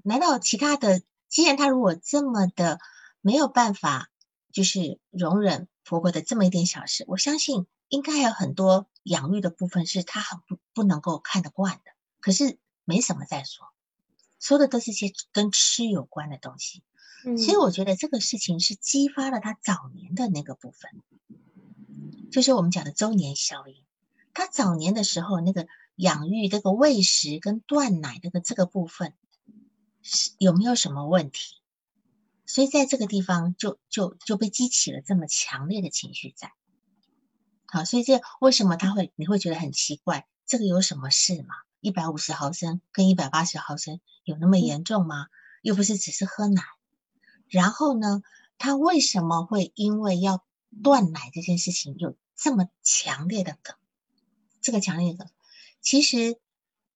[0.03, 2.79] 难道其他的，既然他如果这么的
[3.23, 4.11] 没有办法，
[4.53, 7.67] 就是容忍婆婆的这么一点小事，我相信。
[7.91, 11.91] 应该还有很多养育的部分是他很不不能够看得惯的，
[12.21, 13.67] 可是没什么再说，
[14.39, 16.85] 说的都是些跟吃有关的东西，
[17.37, 21.03] 所以我觉得这个事情是激发了他早年的那个部分，
[22.31, 23.83] 就是我们讲的周年效应。
[24.35, 25.67] 他早年的时候那个
[25.97, 29.30] 养育这个喂食跟断奶这个这个部分是
[30.39, 31.57] 有没有什么问题？
[32.47, 36.53] 所以在这个地方就就就被激起了这么强烈的情绪在。
[37.67, 40.27] 好，所以这为什么他会你会觉得很奇怪？
[40.47, 41.55] 这个有什么事吗？
[41.81, 45.29] 一百五十毫升跟一百八十毫升有那么严重吗？
[45.63, 46.63] 又不是只是喝奶。
[47.49, 48.23] 然后呢，
[48.59, 50.45] 他为什么会因为要
[50.83, 53.77] 断奶这件事情有这么强烈的梗？
[54.61, 55.33] 这个强烈的梗，
[55.81, 56.41] 其实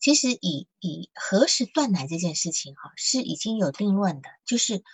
[0.04, 4.84] 其实以以何时断奶这件事情哈，是已经有定论的，就是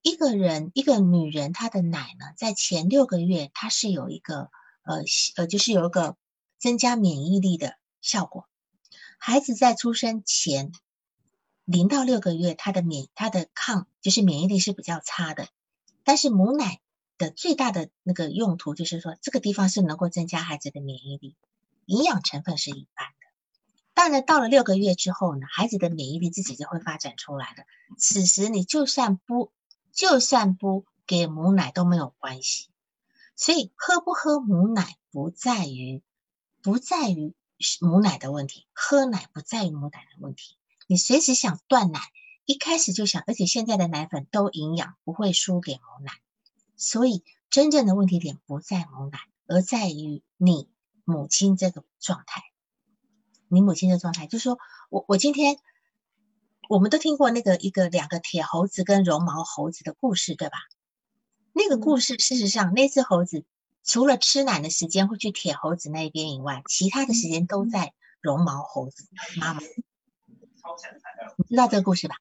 [0.00, 4.48] 一个人一个女人她的奶呢，在前六个月她是有一个。
[4.86, 4.96] 呃
[5.36, 6.14] 呃，就是有一个
[6.58, 8.46] 增加免疫力的效果。
[9.18, 10.72] 孩子在出生前
[11.64, 15.48] 零到六个月，他的免他的抗就是免疫力是比较差的。
[16.02, 16.82] 但是母奶
[17.16, 21.34] 的最大的那个用途就是说，这个地方是能够增加孩子的免疫力，
[21.86, 23.13] 营养成分是一般。
[23.94, 27.64] 当然，到了六个月之后呢，孩子的免疫力自己就会发展出来的。
[27.96, 29.52] 此时你就算不
[29.92, 32.68] 就算不给母奶都没有关系。
[33.36, 36.02] 所以喝不喝母奶不在于，
[36.62, 37.34] 不在于
[37.80, 40.56] 母奶的问题，喝奶不在于母奶的问题。
[40.86, 42.00] 你随时想断奶，
[42.44, 46.12] 一开始就想，而且现在的奶粉都营养，不会输给母奶。
[46.76, 50.68] 所以真正的问题点不在母奶，而在于你
[51.04, 52.42] 母亲这个状态。
[53.48, 54.58] 你母亲的状态，就是说
[54.90, 55.58] 我我今天，
[56.68, 60.58] 我们都听过那个一个两个铁猴子跟绒毛猴子的故事，对吧？
[61.52, 63.44] 那个故事，事实上，那只猴子
[63.84, 69.06] 除了吃奶的时间会去铁猴子那边以外，其他的时间都在绒毛猴子
[69.38, 69.60] 妈妈。
[71.36, 72.16] 你知道这个故事吧？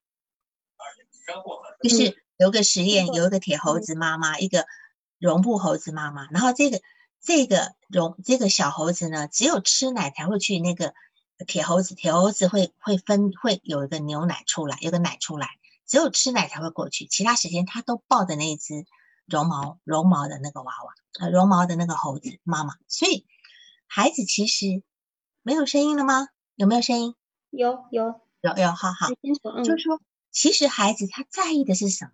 [1.82, 4.68] 就是有个实验，有一个铁猴子妈妈，一个
[5.18, 6.82] 绒布猴子妈妈，然后这个
[7.22, 10.94] 这个绒这个小猴子呢，只有吃奶才会去那个
[11.44, 15.48] 铁猴子，铁猴子会会分会有一个牛奶出来，有个奶出来，
[15.86, 18.86] 只有吃奶才会过去，其他时间它都抱着那一只
[19.26, 23.26] 绒毛绒毛的那个娃娃，呃，绒毛的那个猴子妈妈，所以
[23.88, 24.84] 孩子其实
[25.42, 26.28] 没有声音了吗？
[26.56, 27.16] 有没有声音？
[27.50, 29.08] 有有有有，好好，
[29.64, 32.12] 就是说，其实孩子他在意的是什么？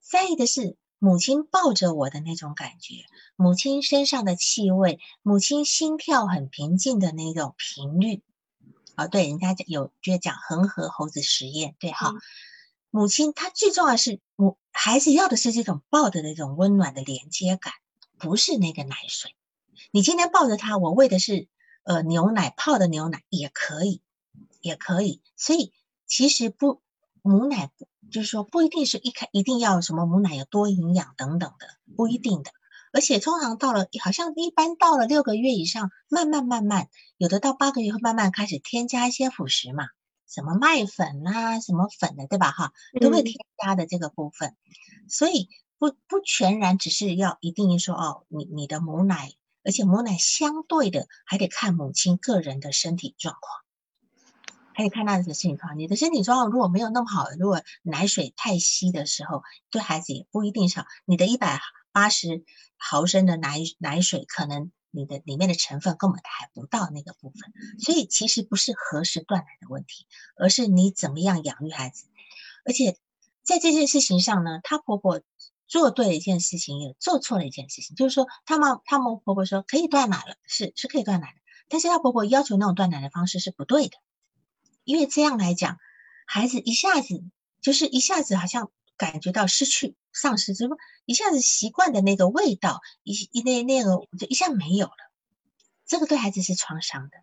[0.00, 2.94] 在意的是母亲抱着我的那种感觉，
[3.36, 8.22] 母亲身上的气味，母亲心跳很平静的那种频率。
[8.98, 12.14] 啊，对，人家讲有就是讲恒河猴子实验，对哈。
[12.90, 17.72] 母亲她最重要是母孩子要的是这种抱着的那种温暖的连接感，
[18.18, 19.36] 不是那个奶水。
[19.92, 21.46] 你今天抱着他，我喂的是
[21.84, 24.02] 呃牛奶泡的牛奶也可以，
[24.60, 25.22] 也可以。
[25.36, 25.72] 所以
[26.08, 26.82] 其实不
[27.22, 27.70] 母奶。
[28.10, 32.50] 就是说，不一定是一开一定要什么母奶有多营养等等的，不一定的。
[32.92, 39.88] 而且通常到了，好像一般到了六个月以上，慢慢慢慢，有的到八个月会慢慢开始添加一些辅食嘛，
[40.26, 42.50] 什么麦粉啊，什么粉的，对吧？
[42.50, 44.56] 哈，都会添加的这个部分。
[45.08, 49.32] 所以不不全然只是要一定说哦，你你的母奶，
[49.64, 53.64] 而且母奶相对的还得看母亲个人的身体状况。
[54.76, 60.84] 可以看到这个身体状况，你的身体状况如果没有那么好，如果奶水太稀的时候，对孩子也不一定好。
[61.04, 61.60] 你的一百
[61.98, 62.44] 八十
[62.76, 67.52] 毫升的奶奶水，可能你的里面的成分根本还不到那个部分。
[67.80, 72.04] 所以其实不是何时断奶的问题，而是你怎么样养育孩子。
[72.64, 72.96] 而且
[73.42, 75.22] 在这件事情上呢，她婆婆
[75.66, 83.96] 做对了一件事情，也做错了一件事情，就是说，她妈她们婆婆说可以断奶了，是是可以断奶的，但是她婆婆要求那种断奶的方式是不对的。
[84.84, 85.78] 因为这样来讲，
[86.28, 87.24] 孩子一下子
[87.60, 94.96] 就是一下子好像感觉到失去、丧失，什么一下子习惯的那个味道，一一那那个就一下没有了。
[95.86, 97.16] 这个对孩子是创伤的。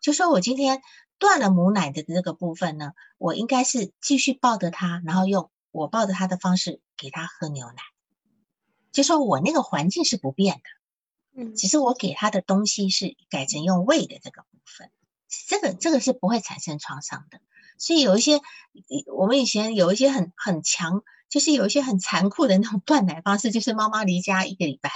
[0.00, 0.82] 就说我今天
[1.18, 7.76] 断了母奶的这个部分呢，我应该是继续抱着他，然后用我抱着他的方式给他喝牛奶。
[8.90, 14.90] 就说我那个环境是不变的，嗯，只是我给他的东西是改成用喂的这个部分。
[15.48, 17.40] 这个这个是不会产生创伤的，
[17.78, 18.42] 所以有一些
[19.16, 21.02] 我们以前有一些很很强，
[21.32, 24.90] 就是有一些很残酷的那种断奶方式，就是妈妈离家一个礼拜，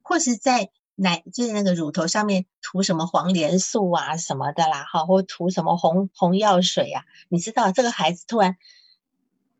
[0.00, 8.56] 或是在奶就是那个乳头上面涂什么黄连素啊什么的啦，哈，或涂什么红红药水啊，你知道这个孩子突然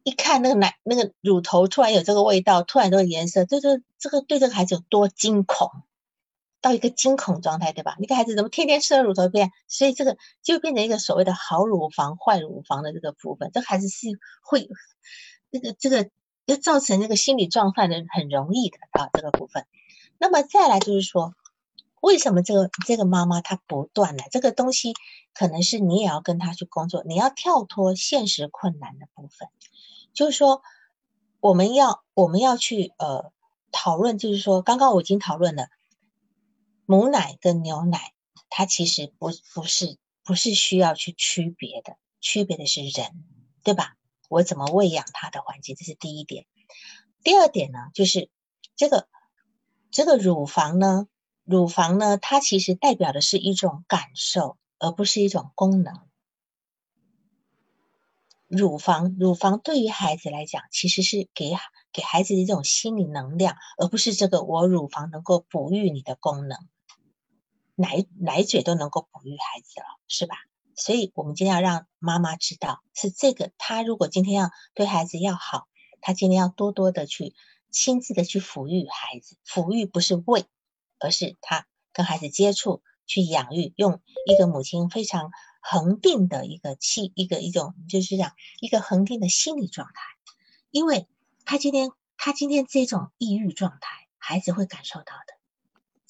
[0.04, 5.70] 一看那个奶那个乳头突然有这个味道，突然这个颜色，这个这个对这个孩子有多惊恐。
[6.62, 7.96] 到一个惊恐状态，对吧？
[7.98, 9.50] 你个孩子怎么天天吃了乳头片？
[9.66, 13.50] 所以这个就变成一个所谓的好乳房、坏乳房的这个部分。
[13.54, 14.08] 这孩子是
[14.42, 14.68] 会
[15.50, 16.10] 这个这个
[16.46, 19.66] 要造成那个心理状态的很容易的啊，这个部分。
[20.18, 21.34] 那么再来就是说，
[22.00, 24.94] 为什么这个这个妈妈她不断的这个东西，
[25.34, 29.48] 可能是你也要跟她去工作，你要跳脱现实困难的部分。
[30.12, 30.62] 就是说，
[31.40, 33.32] 我们要我们要去呃
[33.72, 35.68] 讨论，就是说，刚刚我已经讨论了。
[36.86, 38.12] 母奶跟牛奶，
[38.48, 43.24] 它其实不不是不是需要去区别的，区别的是人，
[43.62, 43.96] 对吧？
[44.30, 46.46] 我怎么喂养它的环境，这是第一点。
[47.24, 48.30] 第二点呢，就是
[48.76, 49.08] 这个
[49.90, 51.08] 这个乳房呢，
[51.44, 56.06] 乳房呢，它其实代表的是一种感受，而不是一种功能。
[58.46, 61.50] 乳房乳房对于孩子来讲，其实是给
[61.92, 66.56] 给孩子的一种心理能量，而不是这个我乳房能够哺育你的功能。
[67.74, 70.36] 奶奶嘴都能够哺育孩子了，是吧？
[70.80, 73.52] 所以，我们今天要让妈妈知道，是这个。
[73.58, 75.68] 她如果今天要对孩子要好，
[76.00, 77.34] 她今天要多多的去
[77.70, 79.36] 亲自的去抚育孩子。
[79.46, 80.46] 抚育不是喂，
[80.98, 89.92] 而是他跟孩子接触，去养育，用一个母亲非常恒定的一个气，一个一种就是讲一个恒定的心理状态。
[90.70, 91.06] 因为
[91.44, 95.39] 他今天他今天这种抑郁状态，孩子会感受到的。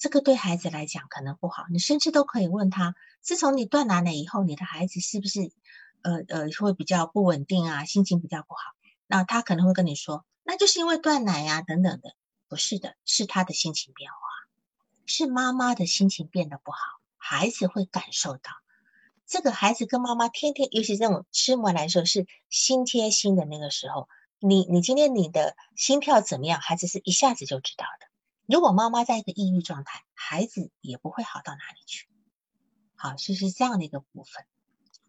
[0.01, 5.51] 这个对孩子来讲可能不好，你甚至都可以问他：自从你断奶了以后，你的孩子是不是
[6.01, 8.61] 呃呃会比较不稳定啊，心情比较不好？
[9.05, 12.15] 那他可能会跟你说，那就是因为断奶呀等等的。
[12.49, 14.17] 不是的，是他的心情变化，
[15.05, 16.79] 是妈妈的心情变得不好，
[17.17, 18.51] 孩子会感受到。
[19.27, 28.07] 这个孩子跟妈妈天天，尤其这种吃母奶的时候，是心贴心的那个时候，你你今天你的心跳怎么样，孩子是一下子就知道的。
[28.51, 32.09] 如果妈妈在一个抑郁状态，孩子也不会好到哪里去。
[32.97, 34.43] 好，是是这样的一个部分。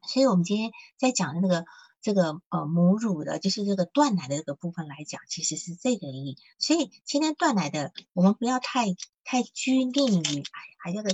[0.06, 1.64] 所以，我们今天在讲的那个
[2.00, 6.38] 这个呃母乳的，就是这个断奶的这个部分来讲，其实是这个意义。
[6.58, 11.10] 所以今天断奶的，我们不要太太拘泥于哎，还有个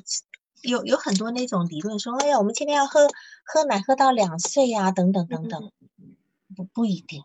[0.60, 3.08] 有有很多那种理论说，哎呀，我们今天要喝
[3.42, 5.72] 喝奶喝到两岁呀，等等等等，
[6.54, 7.24] 不不一定，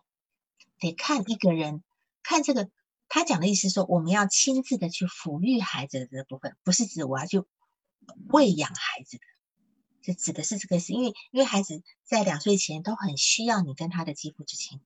[0.78, 1.82] 得看一个人，
[2.22, 2.70] 看这个
[3.14, 7.44] 他讲的意思说，我们要亲自的去抚育孩子的这部分，不是指我要去
[8.26, 9.22] 喂养孩子的。
[10.02, 14.80] 这指的是这个是因为因为孩子在两岁前都很需要你跟他的肌肤之亲，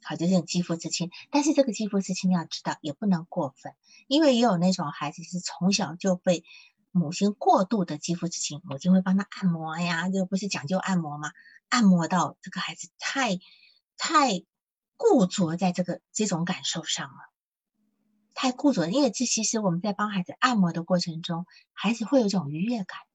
[0.00, 1.10] 好，就是肌肤之亲。
[1.32, 3.74] 但是这个肌肤之亲要知道也不能过分，
[4.06, 6.44] 因为也有那种孩子是从小就被
[6.92, 11.32] 母亲过度的肌肤之亲，母亲会帮他按摩呀，这不是讲究按摩吗？
[11.68, 13.40] 按摩到这个孩子太
[13.96, 14.44] 太
[14.96, 17.16] 固着在这个这种感受上了，
[18.34, 22.98] 太固着，因为这其实我们在帮孩子按摩的过程中，孩子会有一种愉悦感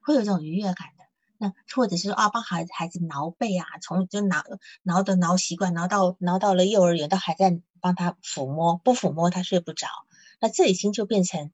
[0.00, 1.04] 会有这种愉悦感的，
[1.36, 4.44] 那或者是啊，帮孩子孩子挠背啊，从就挠
[4.84, 9.88] 挠的挠习惯，挠到挠到了幼儿园，都还在帮他抚摸，不抚摸他睡不着，
[10.40, 11.50] 那这已经就变成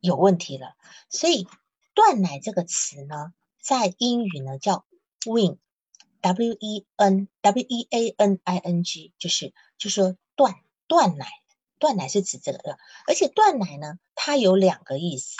[0.00, 0.74] 有问题了。
[1.10, 1.46] 所以
[1.92, 4.86] 断奶这个词呢，在英语呢叫
[5.26, 5.58] win
[6.20, 10.54] W E N W E a n i n g，就是就说断
[10.86, 11.26] 断奶，
[11.78, 15.36] 断奶是指这个，而且断奶呢，它有两个意思。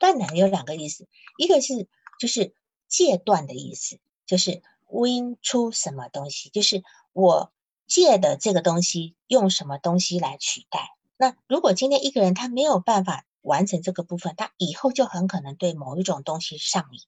[0.00, 1.06] 断奶有两个意思，
[1.38, 2.54] 一个是就是
[2.88, 6.82] 戒断的意思，就是 win 出什么东西，就是
[7.12, 7.52] 我
[7.86, 10.90] 戒的这个东西用什么东西来取代。
[11.16, 17.00] 那如果今天一个人他没有办法完成这个部分，他以后就很可能对某一种东西上瘾。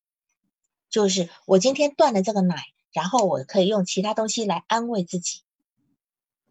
[0.97, 2.57] 就是我今天断了这个奶，
[2.91, 5.43] 然后我可以用其他东西来安慰自己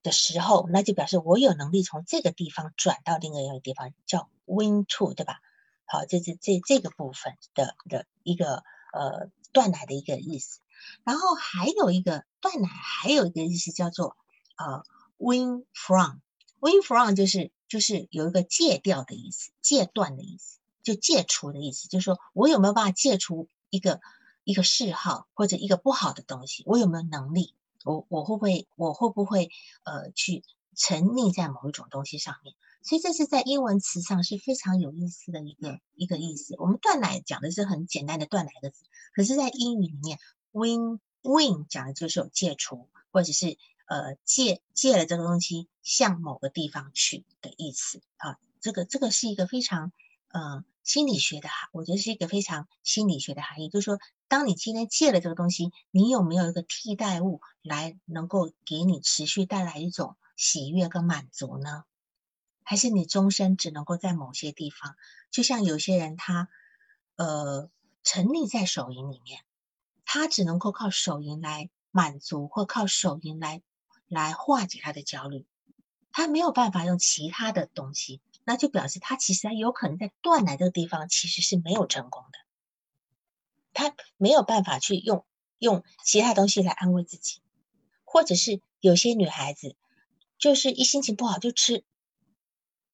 [0.04, 5.40] 的时候，那就表示我有能力从这个地方转到另外一个地方，叫 win to，对吧？
[5.86, 10.60] 好，这是这这个部分的的一个呃断奶的一个意思，
[11.04, 14.16] 然后还有一个断奶还有一个意思叫做
[14.58, 14.84] 呃
[15.18, 24.00] win from，win from 就是就是有一个戒掉的意思，戒断的意思，就戒除的意思，就是说我有没有办法戒除一个
[24.46, 29.50] 一个嗜好或者一个不好的东西，我有没有能力，我我会不会我会不会
[29.84, 30.44] 呃去
[30.76, 32.56] 沉溺在某一种东西上面？
[32.84, 36.56] 所以这是在英文词上是非常有意思的一个一个意思。
[36.60, 38.84] 我们断奶讲的是很简单的断奶的字，
[39.16, 40.20] 可是，在英语里面
[40.52, 48.38] ，win win 讲的就是有戒除，或者是呃戒戒了这个东西向某个地方去的意思啊。
[48.62, 49.92] 这个这个是一个非常
[50.28, 61.84] 呃心理学的含，我觉得是一个非常心理学的含义，就是说，当你今天借了这个东西，你有没有一个替代物来能够给你持续带来一种喜悦跟满足呢？
[62.64, 64.96] 还是你终身只能够在某些地方，
[65.32, 66.50] 就像有些人他，
[67.16, 67.70] 呃，
[68.04, 69.42] 沉溺在手淫里面，
[70.06, 73.64] 他只能够靠手淫来满足，或靠手淫来
[74.08, 75.48] 来化解他的焦虑，
[76.12, 82.40] 他没有办法用其他的东西，那就表示他其实有可能在断奶这个地方其实是没有成功的，
[83.74, 85.26] 他没有办法去用
[85.58, 87.42] 用其他东西来安慰自己，
[88.06, 89.76] 或者是有些女孩子
[90.38, 91.84] 就是一心情不好就吃。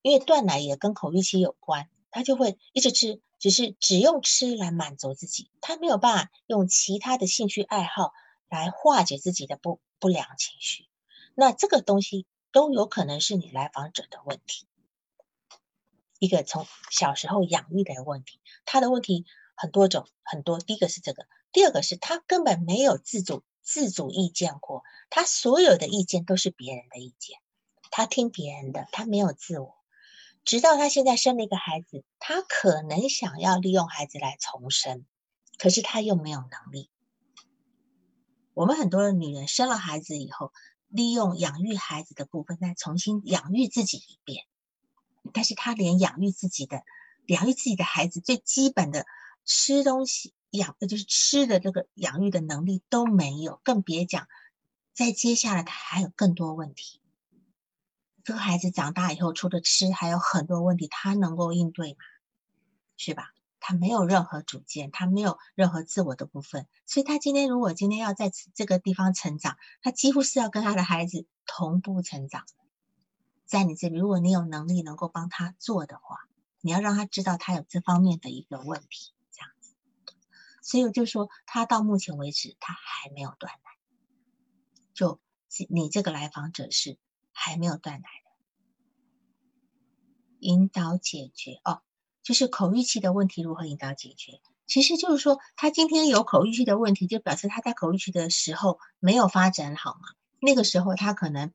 [0.03, 8.11] 因为断奶也跟口欲期有关，他就会一直吃，只是只用吃来满足自己，他没有办法用其他的兴趣爱好
[8.49, 10.87] 来化解自己的不不良情绪。
[11.35, 14.65] 那这个东西都有可能是你来访者的问题，
[16.22, 18.39] 一个从小时候养育的问题。
[18.63, 20.59] 他的问题很多种，很多。
[20.59, 27.39] 第一个是这个，第二个是他根本没有自主自主意见过，他所有的意见都是别人的意见，
[27.89, 29.74] 他听别人的，他没有自我。
[30.45, 35.07] 直到他现在生了一个孩子，他可能想要利用孩子来重生，
[35.57, 36.91] 可是他又没有能力。
[38.53, 40.53] 我们很多的女人生了孩子以后，
[40.88, 44.45] 利用养育孩子的部分再重新养育自己一遍，
[45.34, 46.84] 但是他连养育自己的、
[47.28, 49.05] 养育自己的孩子最基本的
[49.45, 54.28] 吃东西养，就是吃的这个养育的能力都没有，更别讲
[54.93, 57.01] 在接下来他还有更多问题。
[58.24, 61.99] 这个孩子长大以后，除了吃，还有很多问题，他能够应对吗？
[62.97, 63.32] 是吧？
[63.63, 72.43] 他没有任何主见，他没有任何自我的部分，所以他今天如果今天要在这个地方成长，他几乎是要跟他的孩子同步成长。
[73.51, 76.21] 在你这里，如果你有能力能够帮他做的话，
[76.61, 79.73] 你要让他知道他有这方面的一个问题，这样子。
[80.61, 83.69] 所以我就说，他到目前为止他还没有断奶，
[84.93, 85.19] 就
[85.69, 86.97] 你这个来访者是。
[87.33, 88.31] 还没有断奶的，
[90.39, 91.81] 引导解决哦，
[92.21, 94.41] 就是口欲期的问题如何引导解决？
[94.67, 100.09] 其实就是说，他今天有口欲期的问题，就表示他在口欲期的时候没有发展好嘛。
[100.39, 101.53] 那个时候他可能，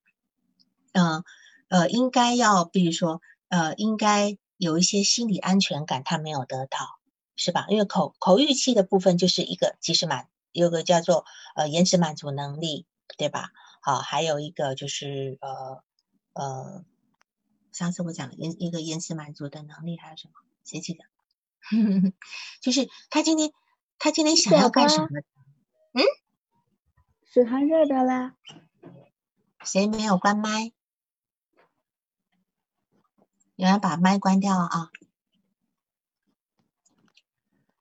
[0.93, 1.23] 嗯，
[1.91, 6.99] 应该要，比如说，呃，应该有一些心理安全感，他没有得到，
[7.37, 7.67] 是吧？
[7.69, 12.87] 因为口口欲期的部分就是一个及时满，有个叫做呃延迟满足能力，
[13.19, 13.51] 对吧？
[13.81, 15.83] 好，还有一个就是呃
[16.35, 16.85] 呃，
[17.73, 20.35] 上次我讲的延一个延迟满足的能力还有什么？
[20.65, 21.05] 谁记得？
[22.61, 23.51] 就是他今天
[23.99, 25.09] 他今天想要干什么？
[25.93, 26.03] 嗯，
[27.25, 28.37] 水还热的啦。
[29.65, 30.73] 谁没有关麦？
[33.57, 34.91] 有人把麦关掉啊！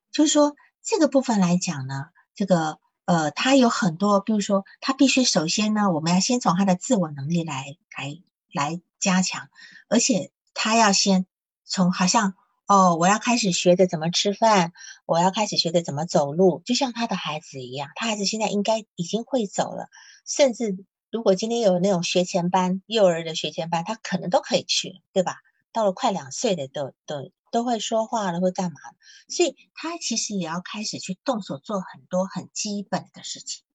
[0.10, 8.22] 就是说，这个部分来讲呢，这个呃，他有很多，比如说，他必须首先呢，我们要先从他的自我能力来来
[8.54, 9.50] 来加强，
[9.90, 11.26] 而且他要先
[11.66, 12.36] 从好像
[12.68, 14.72] 哦，我要开始学着怎么吃饭，
[15.06, 19.90] 我要开始学着怎么走路，就像他的孩子一样，他孩子现在应该已经会走了，
[20.26, 20.86] 甚至。
[21.12, 25.38] 如果今天有那种学前班、幼儿的学前班，他可能都可以去，对吧？
[25.76, 28.80] 到了快两岁的都都都会说话了，会干嘛？
[29.28, 33.66] 所以他其实也要开始去动手做很多很基本的事情。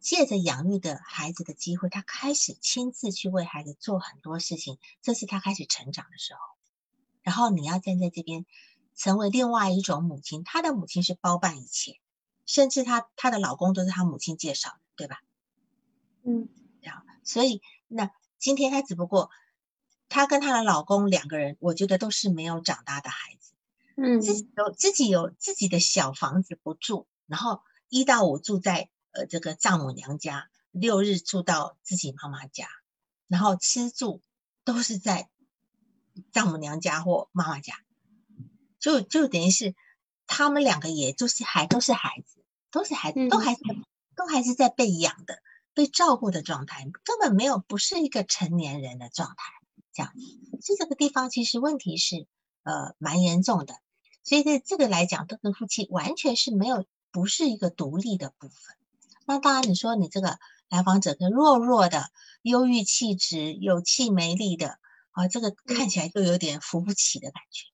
[0.00, 6.40] 借着养育的孩子的机会，他开始亲自去为孩子做很多事情，这是他开始成长的时候。
[7.20, 8.46] 然后你要站在这边，
[8.96, 10.44] 成为另外一种母亲。
[10.44, 12.00] 他的母亲是包办一切，
[12.46, 15.18] 甚至他他的老公都是他母亲介绍的，对吧？
[16.24, 16.48] 嗯，
[16.80, 19.28] 样，所以那今天她只不过，
[20.10, 23.54] 她跟她的老公两个人，我觉得都是没有长大的孩子，
[23.96, 32.68] 嗯，自己有自己有自己的小房子不住，然后一到五住在呃这个丈母娘家，六日住到自己妈妈家，
[33.26, 34.20] 然后吃住
[34.64, 35.30] 都是在
[36.32, 37.76] 丈母娘家或妈妈家，
[38.78, 39.74] 就就等于是
[40.26, 43.60] 他们两个也就是还都是孩子，都是孩子，都还是
[44.16, 45.40] 都还是在被养的。
[45.72, 49.52] 被照顾的状态根本没有，不是一个成年人的状态，
[49.92, 50.12] 这样，
[50.60, 52.26] 所以这个地方其实问题是
[52.62, 53.74] 呃蛮严重的，
[54.22, 58.56] 所以在这个来讲，这个夫妻完全是没有不是一个独立的部分。
[59.26, 60.38] 那当然，你说你这个
[60.68, 62.10] 来访者跟弱弱的、
[62.42, 64.78] 忧郁气质、有气没力的
[65.12, 67.66] 啊，这个看起来就有点扶不起的感觉。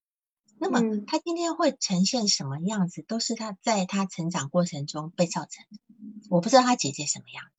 [0.59, 5.79] 那么他今天会呈现什么样子，都是他在他成长过程中被造成的。
[6.31, 7.51] 我不知道他姐姐什么样子。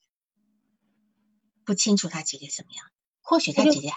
[1.63, 2.85] 不清楚他姐姐什么样，
[3.21, 3.91] 或许他姐姐，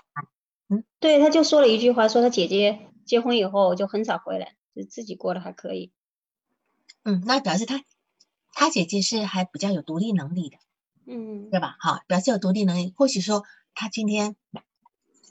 [0.72, 5.90] 嗯，对，他就说了一句话，说他姐姐结婚以后就很少回来，就自己过得还可以。
[7.02, 7.82] 嗯，那表示他
[8.52, 10.58] 他姐姐是还比较有独立能力的，
[11.06, 11.76] 嗯，对吧？
[11.80, 13.42] 好，表示有独立能力，或许说
[13.74, 14.36] 他今天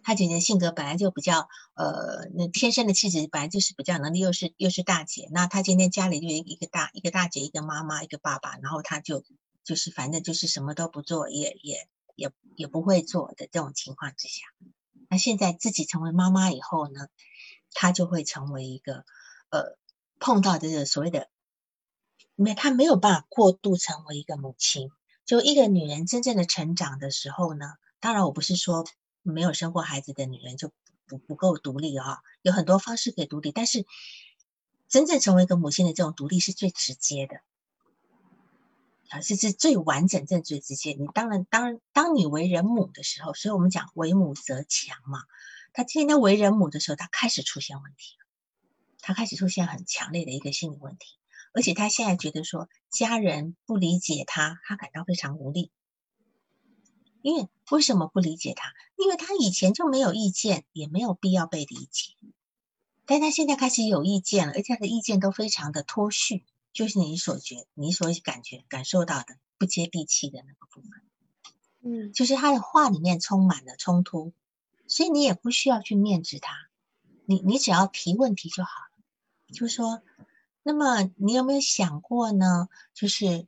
[0.03, 9.23] 他姐姐性格本来就比较呃，那天生的气质本来就是比较能力，又是又是大姐，那他今天家里就一个大一个大姐，一个妈妈，一个爸爸，然后他就
[9.63, 11.87] 就是反正就是什么都不做，也也。
[12.19, 14.43] 也也不会做的这种情况之下，
[15.09, 17.07] 那现在自己成为妈妈以后呢，
[17.73, 19.03] 她就会成为一个
[19.49, 19.75] 呃
[20.19, 21.27] 碰到这个所谓的
[22.35, 24.91] 没她没有办法过度成为一个母亲。
[25.25, 28.85] 就一个女人真正的成长的时候呢，当然我不是说
[29.21, 30.71] 没有生过孩子的女人就
[31.05, 33.85] 不不够独立啊，有很多方式可以独立，但是
[34.87, 37.41] 真正成为一个母亲的这种独立是最直接的。
[39.09, 40.93] 啊，这是最完整、正最直接。
[40.93, 45.23] 你当然，当当你为人母的时候，所以我们讲为母则强嘛。
[45.73, 48.25] 他今天他为人母的时候，他开始出现问题了，
[49.01, 51.17] 他开始出现很强烈的一个心理问题，
[51.53, 55.71] 而且他现在觉得说家人不理解他，他感到非常无力。
[57.21, 58.73] 因为为什么不理解他？
[58.95, 62.13] 因为他以前就没有意见，也没有必要被理解，
[63.05, 66.45] 但他现在开始有意见了，而且他的意见都非常的脱序。
[66.73, 70.91] 就是你所觉、你所感觉、感受到的不接地气的那个部分，
[71.81, 74.33] 嗯，就是他的话里面充满了冲突，
[74.87, 76.53] 所以你也不需要去面质他，
[77.25, 79.53] 你你只要提问题就好了。
[79.53, 80.01] 就说，
[80.61, 82.69] 那么你有没有想过呢？
[82.93, 83.47] 就是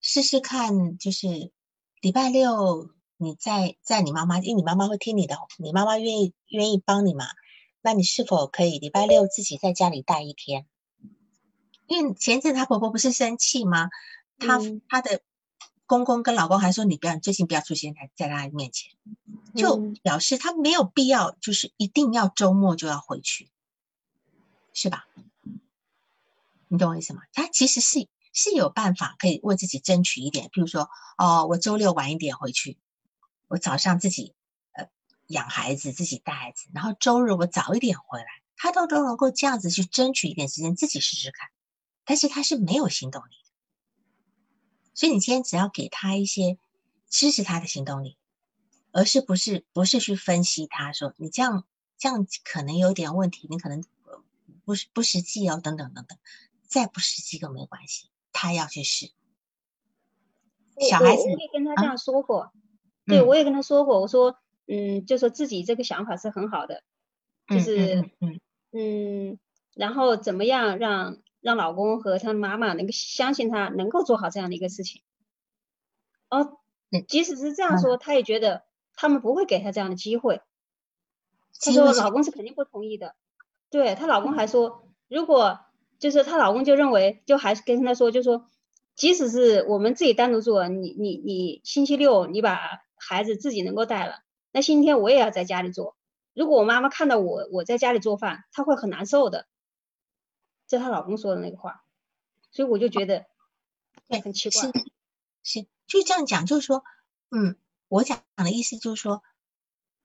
[0.00, 1.52] 试试看，就是
[2.00, 7.26] 礼拜六你在在你妈妈，因为你妈妈会听你的，你妈妈愿意愿意帮你嘛？
[7.82, 10.66] 那你是否可以礼拜六自己在家里待一天？
[11.86, 13.90] 因为前阵她婆婆不是生气吗？
[14.38, 14.58] 她
[14.88, 15.20] 她的
[15.86, 18.92] 公公跟老公还说你不要最近不要出现在在她面前，
[19.54, 23.50] 就表示她没有必要，就是一定要周末就要回去，
[24.72, 25.06] 是吧？
[26.68, 27.22] 你懂我意思吗？
[27.34, 32.78] 她其实是是有办法可以为自己争取一点，比如说哦，我周六晚一点回去，
[33.48, 34.34] 我早上自己
[34.72, 34.88] 呃
[35.26, 38.26] 养孩子，自己带孩子，然后周日我早一点回来，
[38.56, 41.50] 她都都能够这样子去争取一点时间，自己试试看。
[42.04, 43.50] 但是他是没有行动力的。
[44.94, 46.58] 所以你今天只要给他一些
[47.08, 48.16] 支持他的行动力，
[48.90, 51.64] 而是不是不是去分析他说你这样
[51.96, 53.84] 这样可能有点问题，你可能
[54.64, 56.18] 不是不实际哦，等等等等，
[56.66, 59.10] 再不实际都没关系，他要去试。
[60.80, 62.52] 小孩子，我也跟他这样说过，
[63.06, 66.82] 对我也跟他说过，我说，嗯，就说自己这个想法是很好的，
[67.48, 68.40] 就是，嗯
[68.72, 69.38] 嗯，
[69.74, 75.02] 然后怎么样让让老公和他妈妈能够相信他能够做好这样的一个事情，
[76.30, 76.56] 哦，
[77.06, 78.62] 即使是这样说，他也觉得
[78.94, 80.40] 他们不会给他这样的机会，
[81.60, 83.14] 他说老公是肯定不同意的，
[83.68, 85.60] 对她老公还说，如果
[85.98, 88.48] 就是她老公就认为，就还是跟她说，就说。
[88.94, 92.58] 即使是我们自己单独做，你你你星期六你把
[92.94, 94.16] 孩子自己能够带了，
[94.52, 95.96] 那星期天我也要在家里做。
[96.34, 99.46] 如果我妈妈看到我我在家里做饭，她会很难受的。
[100.66, 101.84] 这她老公说的那个话，
[102.50, 103.26] 所以我就觉得，
[104.08, 104.62] 对，很奇怪。
[104.62, 104.72] 是
[105.42, 106.84] 是，就这样讲，就是说，
[107.30, 107.56] 嗯，
[107.88, 109.22] 我讲的意思就是说，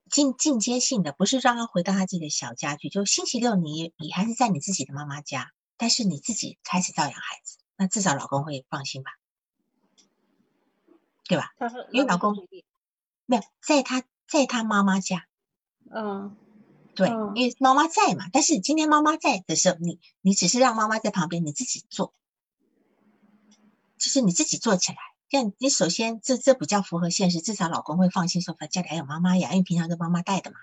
[0.09, 7.57] 进进阶性的，不是让他回到他自己的小家去，就星期六你你还是在你自己的妈妈家，但是你自己开始照养孩子。
[7.79, 9.11] 那至少老公会放心吧，
[11.25, 11.53] 对吧？
[11.91, 12.35] 因为老公
[13.27, 15.27] 没有在他在他妈妈家，
[15.91, 16.35] 嗯，
[16.97, 18.25] 对，因为妈妈在嘛。
[18.33, 22.13] 但是今天妈妈在的时候，你你只是让妈妈在旁边，你自己做，
[23.97, 24.97] 就是你自己做起来。
[25.29, 30.57] 这样你首先这这比较符合现实，至少老公会放心说，家里还有妈妈呀，因为平常是妈妈带的嘛，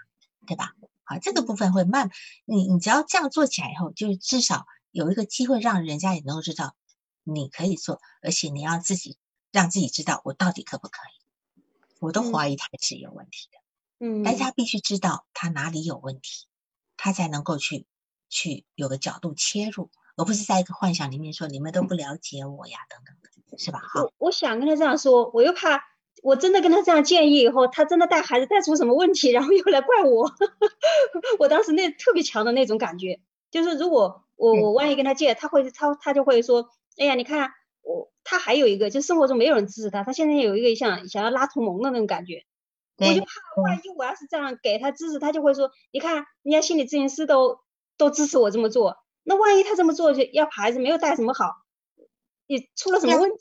[0.46, 0.74] 对吧？
[1.04, 2.10] 好，这个部分会慢，
[2.44, 6.74] 你你只要这样做起来以后，就至少有一个机会让人家也能够知道。
[7.26, 9.16] 你可以做，而且你要自己
[9.50, 11.24] 让自己知道我到底可不可以。
[11.98, 13.58] 我都怀疑他是有问题的，
[14.04, 16.46] 嗯，但是他必须知道他哪里有问题，
[16.96, 17.86] 他才能够去
[18.28, 23.80] 去有个角度切入，而不是在一个幻想里面说你们都不了解我呀，等等的，是吧？
[23.82, 25.82] 好，我想跟他这样说，我又怕
[26.22, 30.30] 我真的跟他这样建议以后，他真的带孩子带出什么问题，然后又来怪我。
[31.40, 36.68] 我当时那特别强的那种感觉，就是如果我我万一跟他借，他会他他就会说。
[36.96, 37.50] 哎呀，你看
[37.82, 42.44] 我，他还有一个，就生活中没有人支持他，他现在有一个想想要拉同盟的那种感觉，
[42.96, 43.26] 我就怕
[43.62, 47.60] 万一我要是这样给他支持，他就会说，你看人家心理咨询师都
[47.96, 51.46] 都支持我这么做，那万一他这么做就要孩子没有带什么好，
[52.46, 53.38] 你出了什么问题？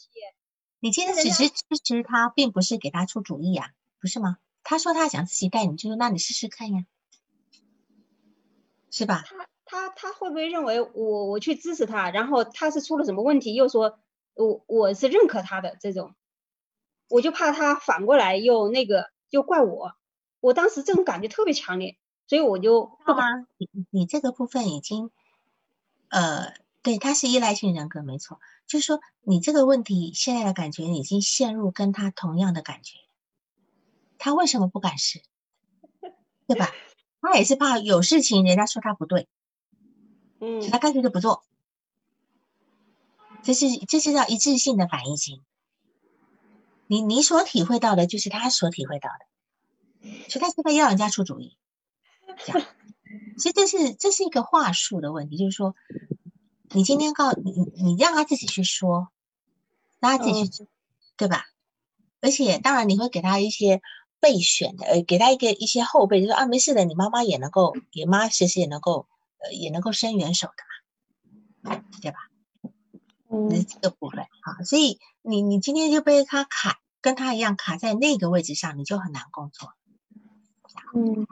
[0.79, 4.37] 你今天只是支持他，并不是给他出主意呀，不是吗？
[4.63, 6.85] 他说他想自己带，你就说那你试试看呀，
[8.91, 9.23] 是吧？
[9.25, 13.99] 他他他会不会认为我我去支持他，然后他是出了什么问题，又说
[14.35, 16.15] 我我是认可他的这种，
[17.09, 19.95] 我就怕他反过来又那个又怪我，
[20.41, 23.47] 我当时这种感觉特别强烈，所以我就不敢。
[23.57, 25.09] 你你这个部分已经，
[26.09, 26.53] 呃，
[26.83, 32.99] 对，他是依赖性人格，没错，就是说你这个问题现在的感觉已经陷入跟他同样的感觉，
[34.19, 35.23] 他为什么不敢试？
[36.45, 36.69] 对吧？
[37.19, 39.27] 他也是怕有事情人家说他不对。
[40.39, 41.43] 嗯，他干脆就不做，
[43.41, 45.41] 这是这是叫一致性的反应型。
[46.87, 51.57] 你你所体会到的，就是他所体会到的，所以他现在要人家出主意，
[52.45, 52.67] 这样。
[53.37, 55.75] 其实这是这是一个话术的问题，就是说，
[56.69, 59.09] 你今天告你你让他自己去说，
[59.99, 60.67] 让他自己去，
[61.17, 61.45] 对吧？
[62.21, 63.81] 而且当然你会给他一些
[64.19, 69.07] 备选的，呃，给他一个一些后备，就说啊，没事的，你妈妈也能够，你妈其实也能够。
[69.45, 72.17] 呃，也能够伸援手的嘛，对吧？
[73.35, 79.73] 嗯，这个部分啊，所以你你今天就被他卡，跟他一样卡在那个位置上，你就很难工作。
[80.93, 81.25] 嗯，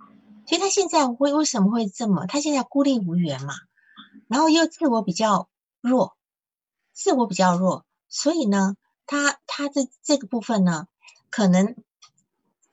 [0.47, 2.25] 所以他现在为为什么会这么？
[2.25, 3.53] 他现在孤立无援嘛，
[4.27, 5.47] 然后又自我比较
[5.79, 6.17] 弱，
[6.91, 8.75] 自我比较弱，所以呢，
[9.05, 10.87] 他他的这个部分呢，
[11.29, 11.75] 可能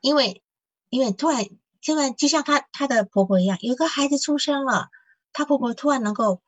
[0.01, 0.43] 因为
[0.89, 1.45] 因为突然
[1.85, 4.89] 突然就像他他的婆婆一样，有个孩子出生了。
[5.31, 6.41] 她婆婆突然能够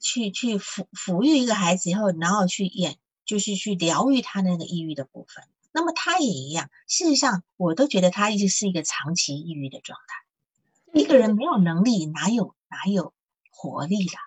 [0.00, 5.44] 去去抚抚育一个孩子以后，然后去演，就是去疗愈他那个抑郁的部分。
[5.72, 6.70] 那么他也一样。
[6.86, 10.98] 事实上，我都觉得他一直是一个长期抑郁的状态。
[10.98, 13.12] 一个人没有能力，哪有哪有
[13.50, 14.18] 活力的？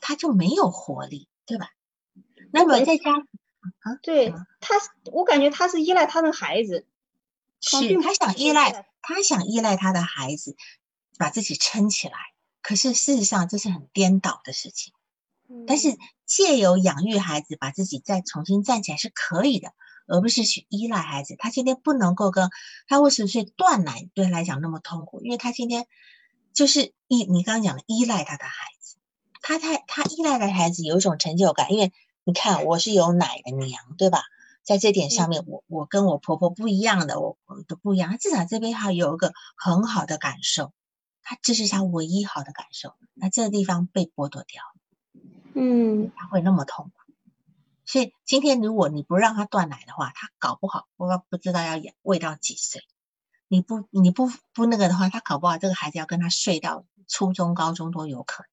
[0.00, 1.70] 他就没有活力，对吧？
[2.52, 4.74] 那么在家啊，对他，
[5.12, 6.86] 我感觉他是依赖他的孩子，
[7.60, 10.56] 是他想依赖，他想依赖他的孩子。
[11.16, 12.18] 把自己撑起来，
[12.64, 14.92] 可是事实上这是很颠倒的事情。
[15.66, 15.96] 但是
[16.26, 19.72] 借由养育孩子，把自己再重新站起来是可以的，
[20.08, 21.36] 而不是去依赖孩子。
[21.38, 22.50] 他今天不能够跟
[22.88, 25.20] 他为什么是断奶对他来讲那么痛苦？
[25.20, 25.86] 因为他今天
[26.54, 28.96] 就是依你刚刚讲的依赖他的孩子，
[29.42, 31.92] 他太他依赖的孩子有一种成就感，因为
[32.24, 34.22] 你看我是有奶的娘，对吧？
[34.64, 38.16] 在这点上面，我我跟我婆婆不一样的，我我都不一样。
[38.18, 40.72] 至少这边还有一个很好的感受，
[41.24, 42.94] 他这是他唯一好的感受。
[43.14, 44.62] 那这个地方被剥夺掉，
[45.54, 47.12] 嗯，他会那么痛苦。
[47.84, 52.82] 所以今天如果你不让他断奶的话，他搞不好我不知道要喂到几岁。
[53.48, 58.44] 你不你不不那个的话，他搞不好这个孩子要跟他睡到初中、高中都有可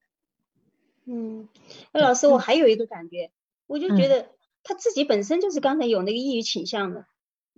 [1.04, 1.40] 能。
[1.40, 1.48] 嗯，
[1.92, 3.30] 那老师，我还有一个感觉，
[3.68, 4.30] 我就觉得。
[4.64, 7.04] 他自己本身就是刚才有那个抑郁倾向的，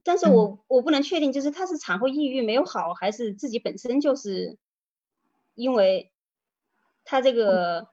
[0.04, 4.56] 但是我我不能确定，就是他是产后抑郁没有好，还是自己本身就是
[5.54, 6.12] 因为
[7.04, 7.88] 他这个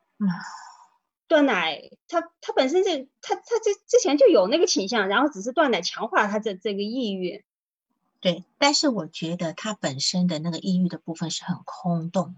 [1.27, 7.43] 断奶，他他本身这他他这之前就有那个倾向，然后只是断奶强化他这这个抑郁。
[8.19, 12.35] 对，但是我觉得他本身的那个抑郁的部分是很空洞，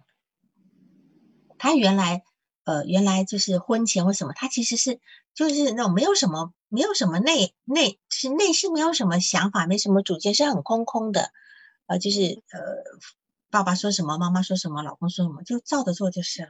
[1.57, 2.23] 他原来
[2.63, 4.99] 呃原来就是婚前或什么，他其实是
[5.33, 6.53] 就是那种没有什么。
[6.69, 11.29] 没有什么内内是内心没有什么想法，没什么主见，是很空空的，
[11.85, 12.59] 呃，就是呃，
[13.53, 16.49] 爸爸说什么，妈妈说什么，老公说什么，就照着做就是了，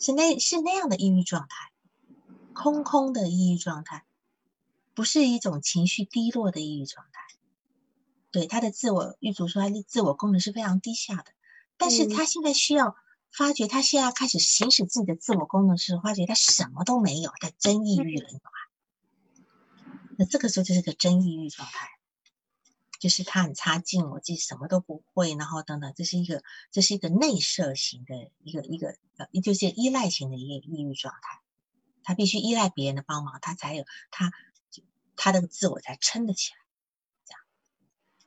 [0.00, 1.70] 是那是那样的抑郁状态，
[2.54, 4.04] 空空的抑郁状态，
[4.94, 7.20] 不是一种情绪低落的抑郁状态。
[8.32, 11.26] 对他的自我狱主说，他的自我功能是非常低下的，
[11.76, 12.96] 但是他现在需要
[13.30, 19.86] 发觉，他现在开始行使自己的自我功能时，发觉他什么都没有，他真抑郁了，你懂吗？
[20.18, 21.88] 那这个时候就是个真抑郁状态，
[22.98, 26.42] 就是他很差劲，我自己什么都不会，然后等等，这是一个
[26.72, 31.40] 这是一个内射型的一个一个呃，就是依赖型的一个抑郁状态，
[32.02, 34.32] 他必须依赖别人的帮忙，他才有他
[35.14, 36.58] 他的自我才撑得起来，
[37.24, 37.40] 这样。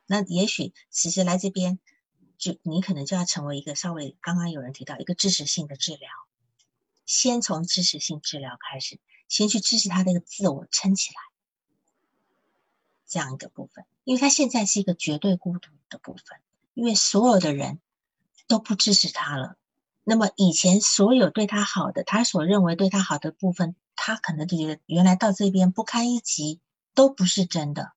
[0.08, 1.80] 那也许其实来这边，
[2.38, 6.10] 就你可能就要成为一个稍微刚刚有人提到一个支持性的治疗，
[7.06, 11.31] 先从支持性治疗开始，先去支持他那个自我撑起来。
[13.12, 16.39] 这样一个部分，因为他现在是一个绝对孤独的部分，
[16.74, 17.82] 因为所有的人
[18.47, 19.57] 都不支持他了。
[20.05, 26.62] 那么以前所有对他好的，他所认为对他好的部分，他可能就觉得原来到这边不堪一击，
[26.95, 27.91] 都不是真的，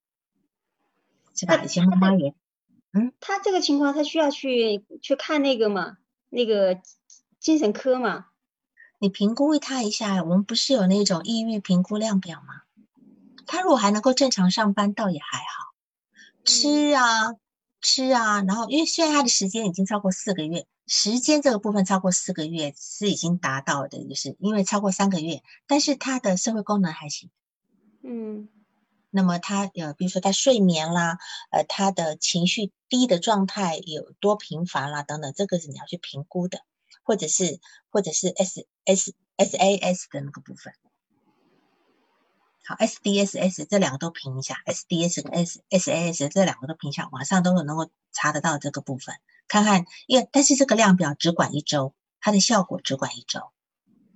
[1.33, 1.63] 是吧？
[1.63, 2.35] 以前妈妈也，
[2.93, 5.99] 嗯，他这个情况，他需要去去看那个嘛，
[6.29, 6.81] 那个
[7.39, 8.27] 精神科嘛？
[8.99, 12.63] 你评估他一下，我们不是有那种抑郁评估量表吗？
[13.47, 15.75] 他如果还能够正常上班，倒也还好。
[16.45, 17.35] 吃啊，
[17.81, 27.31] 吃啊，然后因为虽然他的时间已经超过四个月，时间这个部分超过四个月是已经达到的，就是因为超过三个月，但是他的社会功能还行。
[28.03, 28.49] 嗯，
[29.11, 31.19] 那么他呃，比如说他睡眠啦，
[31.51, 36.61] 呃，他的情绪低的状态有多频繁啦，等等，这个是你要去评估的，
[37.03, 40.75] 或者是或者是 S S S A S 的那个部分。
[42.67, 49.17] 好，S D S S 这两个都评一下，S D S 跟 S S A S 这两个都评一下，网上都有能够查得到这个部分，
[49.49, 51.93] 看看，因为但是这个量表只管一周，
[52.23, 53.51] 它的效果只管一周，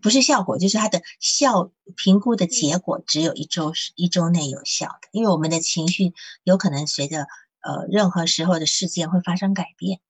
[0.01, 7.27] 不是效果，就是它的效评估的结果只有一周是一周内有效的，因为我们的情绪有可能随着
[7.61, 10.01] 呃任何时候的事件会发生改变，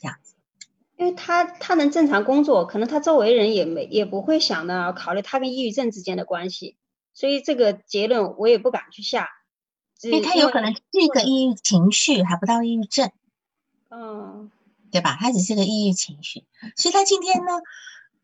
[0.00, 0.34] 这样子，
[0.96, 6.78] 因为他他能正常工作，可能他周围人也没也不会想到考虑他跟抑郁症之间的关系。
[7.12, 9.28] 所以这个结论我也不敢去下，
[10.02, 13.10] 因为他有可能是一个抑郁情绪，还不到抑郁症，
[13.90, 14.50] 嗯，
[14.90, 15.16] 对吧？
[15.20, 16.46] 他只是个抑郁情绪，
[16.76, 17.52] 所以他今天呢，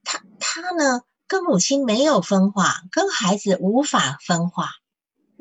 [0.05, 4.71] 他他呢跟母亲没有分化，跟孩子无法分化，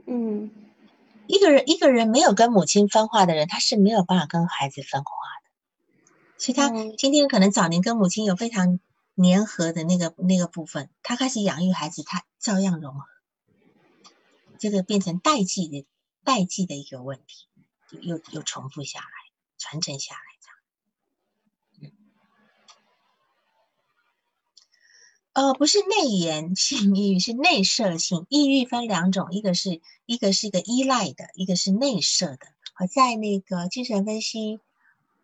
[0.06, 0.52] 嗯，
[1.28, 5.12] 一个人一个人没有跟母亲分化的人，他是没有办法跟孩子分化
[5.44, 5.50] 的，
[6.38, 8.80] 所以他今天可能早年跟母亲有非常
[9.16, 13.06] 粘合的那个那个部分，他开始养育孩子，他照样融合。
[14.60, 15.86] 这个变成代际的
[16.24, 17.48] 代际的一个问题，
[18.02, 19.06] 又又重复下来，
[19.58, 20.56] 传承下来这样。
[25.34, 28.66] 呃，不是内延性抑郁，是内射性抑郁。
[28.66, 32.48] 分两种，一个是一个是一个依赖的，一个是内射的。
[32.80, 34.62] 我在那个精神分析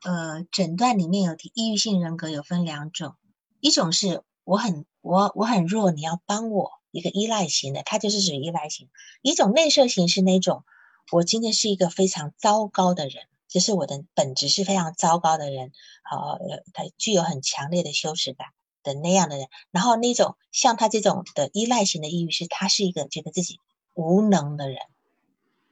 [0.02, 3.16] 呃诊断里面有提，抑郁性人格有分两种，
[3.62, 6.81] 一种是我很我我很弱，你要帮我。
[6.92, 8.88] 一个依赖型的，它就是属于依赖型；
[9.22, 10.64] 一种内射型是那种，
[11.12, 15.72] 我今天是一个非常糟糕的人，就是我的本质是非常糟糕的人，
[16.04, 16.38] 好，
[16.74, 18.50] 他具有很强烈的羞耻感
[18.84, 19.48] 的那样的人。
[19.72, 23.60] 然后那种像他这种的依赖型的抑郁，是他是一个觉得自己
[23.94, 24.78] 无能的人，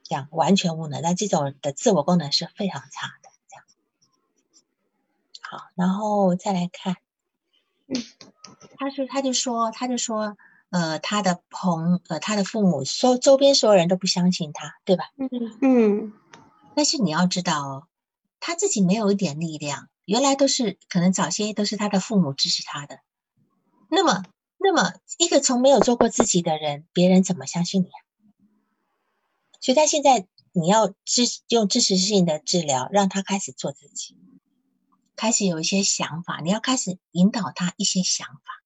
[0.03, 3.29] 这样完全无能，那这种的自我功能是非常差的。
[3.49, 3.65] 这样，
[5.41, 6.97] 好，然后再来看。
[7.87, 8.03] 嗯，
[8.77, 10.37] 他说他就说他就说，
[10.69, 15.05] 呃，他的朋呃他的父母周周边所有人都不相信他，对吧？
[15.17, 15.29] 嗯
[15.61, 16.13] 嗯
[16.75, 17.87] 但是你要知道哦，
[18.39, 22.99] 他自己没有一点力量，原来都是可能早些都是他的父母支持他的。
[23.89, 24.23] 那么，
[24.57, 27.99] 那么一个从没有做过自己的人，别人怎么相信你啊？
[29.59, 34.15] 所以他现在你要支用支持性的治疗，让他开始做自己，
[35.15, 38.58] 开始有一些想法，你要开始引导他一些想法，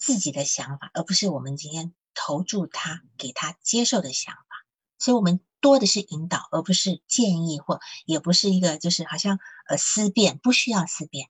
[0.00, 4.40] 自己的想法，而不是我们今天投注他给他接受的想法。
[4.98, 9.38] 所以，我们多的是引导，而不是建议，或也不是一个就是好像
[9.68, 11.28] 呃思辨，不需要思辨。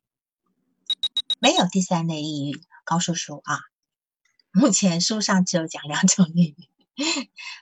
[1.40, 3.60] 没有第三类抑郁，高叔叔啊，
[4.52, 6.68] 目前书上只有讲两种抑郁。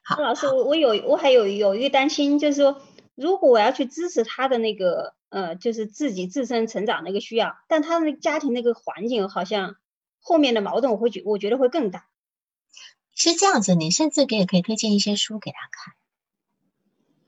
[0.02, 2.80] 好，老师，我我有我还有有一个担心，就是说，
[3.14, 9.76] 如果我要去支持他的那个呃，就是自己自身成长的一个需要，但他的那个家庭那个环境好像
[10.28, 12.06] 后面的矛盾，我会觉我觉得会更大。
[13.14, 15.94] 是这样子，你甚至给也可以推荐一些书给他看，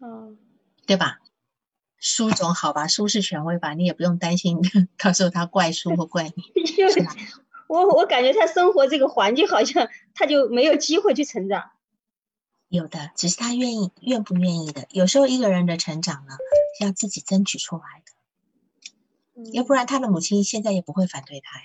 [0.07, 0.37] 嗯，
[0.85, 1.19] 对吧？
[1.97, 4.61] 书总好吧，书是权威吧，你也不用担心
[5.03, 6.53] 到时候他怪书或怪你。
[7.69, 11.71] 我我感觉他生活这个环境好像他就没有机会去成长。
[12.69, 14.87] 有的，只是他愿意愿不愿意的。
[14.91, 16.37] 有时候一个人的成长呢，
[16.79, 21.65] 是要自己争取出来的，要不然他的母亲现在也不会反对他呀。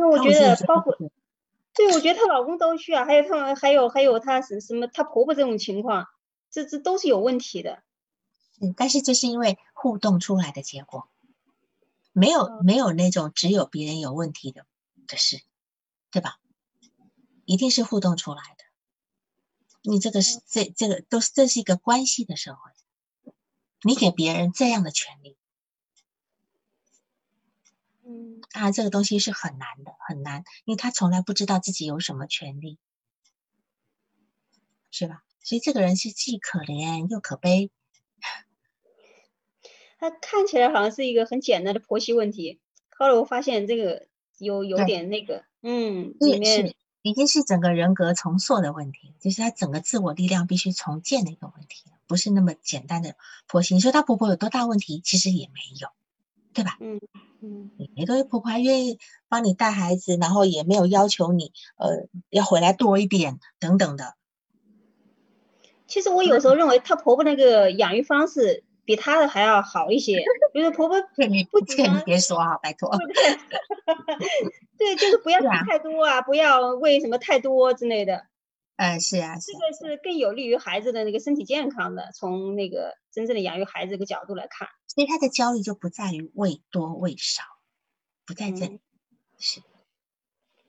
[0.00, 0.96] 那我觉得包括，
[1.74, 6.06] 对，我觉得她老公都需要，还有他们，还有还有她什什么，她婆婆这种情况，
[6.50, 7.82] 这这都是有问题的。
[8.62, 11.08] 嗯，但是这是因为互动出来的结果，
[12.12, 14.64] 没有没有那种只有别人有问题的
[15.06, 15.42] 的事，
[16.10, 16.38] 对吧？
[17.44, 18.64] 一定是互动出来的。
[19.82, 23.32] 你这个是这这个都是这是一个关系的社会，
[23.82, 25.36] 你给别人这样的权利，
[28.10, 32.78] 嗯当然这个东西是很难的，很难，因为他从来不知道自己有什么权利，
[34.90, 35.22] 是吧？
[35.42, 37.70] 所以这个人是既可怜又可悲。
[39.98, 42.60] 他看起来好像是一个很简单的婆媳问题，
[42.96, 44.08] 后来我发现这个
[44.38, 53.14] 有有点那个，嗯，是里面，已经是整个人格重塑的问题，就是他整个自我力量必须重建的一个问题，不是那么简单的
[53.46, 53.74] 婆媳。
[53.74, 55.00] 你说她婆婆有多大问题？
[55.04, 55.90] 其实也没有，
[56.52, 56.76] 对吧？
[56.80, 57.00] 嗯
[57.42, 58.98] 嗯也没多，婆婆还愿意
[59.28, 64.14] 帮你带孩子，然后也没有要求你呃要回来多一点等等的。
[65.86, 70.22] 其实我有时候认为她婆婆那个养育方式比她的还要好一些，
[70.52, 72.90] 因为婆婆 这你不这你别说啊，拜托。
[72.96, 74.26] 对
[74.94, 78.26] 对，就是不要吃太多啊，不要喂什么太多之类的，
[78.80, 82.10] 嗯，是啊，是这啊个是更有利于孩子的那个身体健康的。
[82.14, 87.42] 从那个真正的养育孩子这个角度来看，所以他的焦虑就不在于喂多喂少，
[88.24, 88.76] 不在这里。
[88.76, 88.80] 嗯
[89.38, 89.60] 是，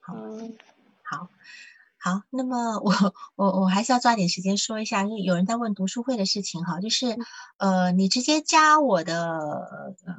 [0.01, 0.57] 好嗯
[1.03, 1.29] 好，
[1.97, 2.23] 好。
[2.31, 2.91] 那么我
[3.35, 7.17] 我我还是要抓紧时间说一下，因为有人在问读书会的事情哈，就是
[7.59, 10.15] 呃，你直接加我的呃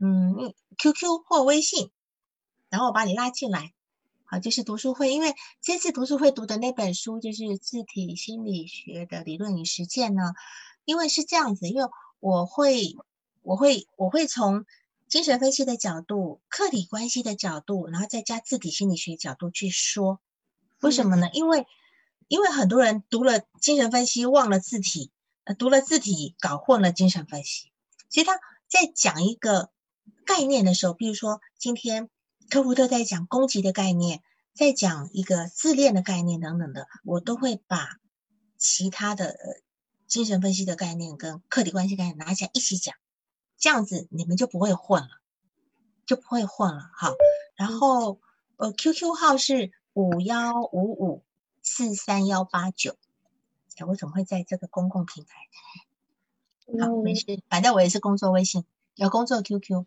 [0.00, 1.90] 嗯 QQ 或微信，
[2.70, 3.74] 然后我把你拉进来。
[4.30, 10.22] 好，就是读书会，因为这次读书会读的那本书就是字体心理学的理论与实践呢，
[10.84, 12.94] 因为是这样子，因为我会
[13.42, 14.66] 我会我会从
[15.08, 20.20] 精神分析的角度、客体关系的角度，然后再加字体心理学角度去说。
[20.80, 21.28] 为什么呢？
[21.32, 21.66] 因为
[22.28, 25.10] 因为很多人读了精神分析忘了字体，
[25.42, 27.72] 呃，读了字体搞混了精神分析。
[28.08, 29.70] 其实他在讲一个
[30.24, 32.08] 概念的时候，比如说今天
[32.50, 34.22] 科福特在讲攻击的概念，
[34.52, 37.98] 在讲一个自恋的概念等等的，我都会把
[38.58, 39.62] 其他的呃
[40.08, 42.96] 精神分析的概念跟客体关系概念拿起来一起讲，
[43.56, 45.08] 这样子你们就不会混了，
[46.06, 46.90] 就不会混了。
[46.92, 47.14] 好，
[47.54, 48.18] 然后
[48.56, 51.22] 呃 QQ 号是五幺五五
[51.62, 52.96] 四三幺八九，
[53.76, 55.30] 哎，我怎么会在这个公共平台？
[56.84, 58.64] 好，没事，反正我也是工作微信，
[58.96, 59.86] 有工作 QQ，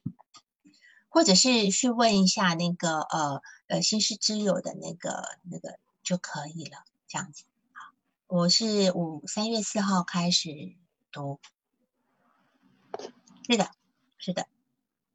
[1.14, 7.44] 或者是去问一下那个呃呃新师之友的那个那个就可以了，这样子。
[8.26, 10.50] 我是五三月四号开始
[11.12, 11.40] 读，
[13.48, 13.70] 是的，
[14.18, 14.48] 是的，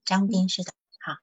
[0.05, 0.72] 张斌是的。
[1.01, 1.16] 好，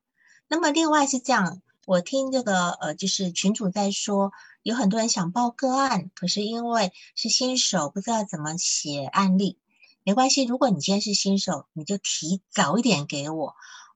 [0.50, 9.58] 那么另外是这样，我听这个呃就是群主在说，有很多人想报个案，可是因为是新手，不知道怎么写案例。
[10.04, 13.56] 没关系，如果你今天是新手，你就提早一点给我，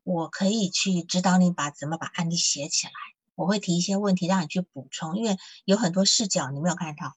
[0.10, 2.94] 我可以去指导你把怎么把案例写起来。
[3.36, 7.16] 我会提一些问题让你去补充，因为有很多视角你没有看到，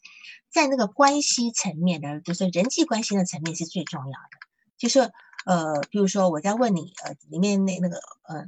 [0.50, 4.38] 在那个关系层面的，就是人际关系的层面是最重要的。
[4.76, 5.10] 就是
[5.46, 8.44] 呃，比如说我在问你呃里面那那个呃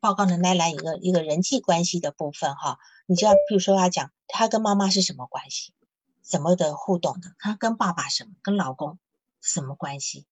[0.00, 5.72] 报告的那来一个一个人际关系的部分哈，你就要比如说他讲他跟妈妈是什么关系，
[6.20, 8.98] 怎么的互动的，他跟爸爸什么，跟老公
[9.40, 10.26] 什么关系？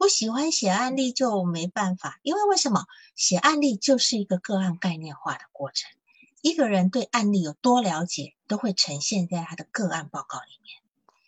[0.00, 5.90] 不喜欢写案例就没办法，因为为什么写案例就是一个个案概念化的过程。
[6.40, 10.80] 一个人对案例有多了解，都会呈现在他的个案报告里面。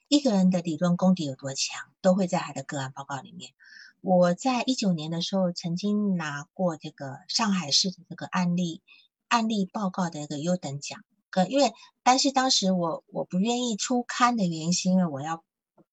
[0.09, 3.53] 一个人的理论功底有多强，都会在他的个案报告里面。
[4.01, 8.81] 我在一九年的时候，曾经拿过这个上海市的这个案例
[9.29, 11.05] 案例报告的一个优等奖。
[11.33, 15.45] 呃，因为但是当时我我不愿意出刊的原因，是因为我要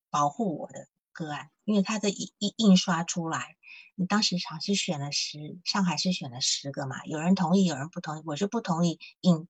[0.09, 1.49] 保护我的个案。
[1.69, 3.55] 因为它的印印印刷出来，
[3.93, 9.47] 你当时尝试选了十，上海是选了十个嘛，有人同意，有人不同意，我是不同意印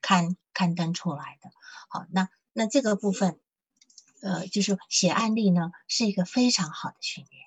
[0.00, 1.48] 刊刊登出来的。
[1.88, 3.38] 好，那那这个部分，
[4.20, 7.44] 呃，就是写案例呢，是一个非常好的训练，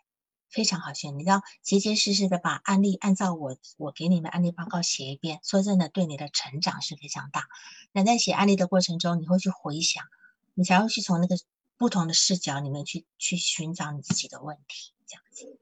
[0.50, 1.26] 非常好训练。
[1.26, 7.50] 你要结结实实的把案例按照我我给你们案例报告写一遍，说真的，对你的成长是非常大。
[7.92, 10.06] 那在写案例的过程中，你会去回想，
[10.54, 11.36] 你才会去从那个。
[11.84, 15.60] 不同的视角里面去去寻找你自己的问题，这样子。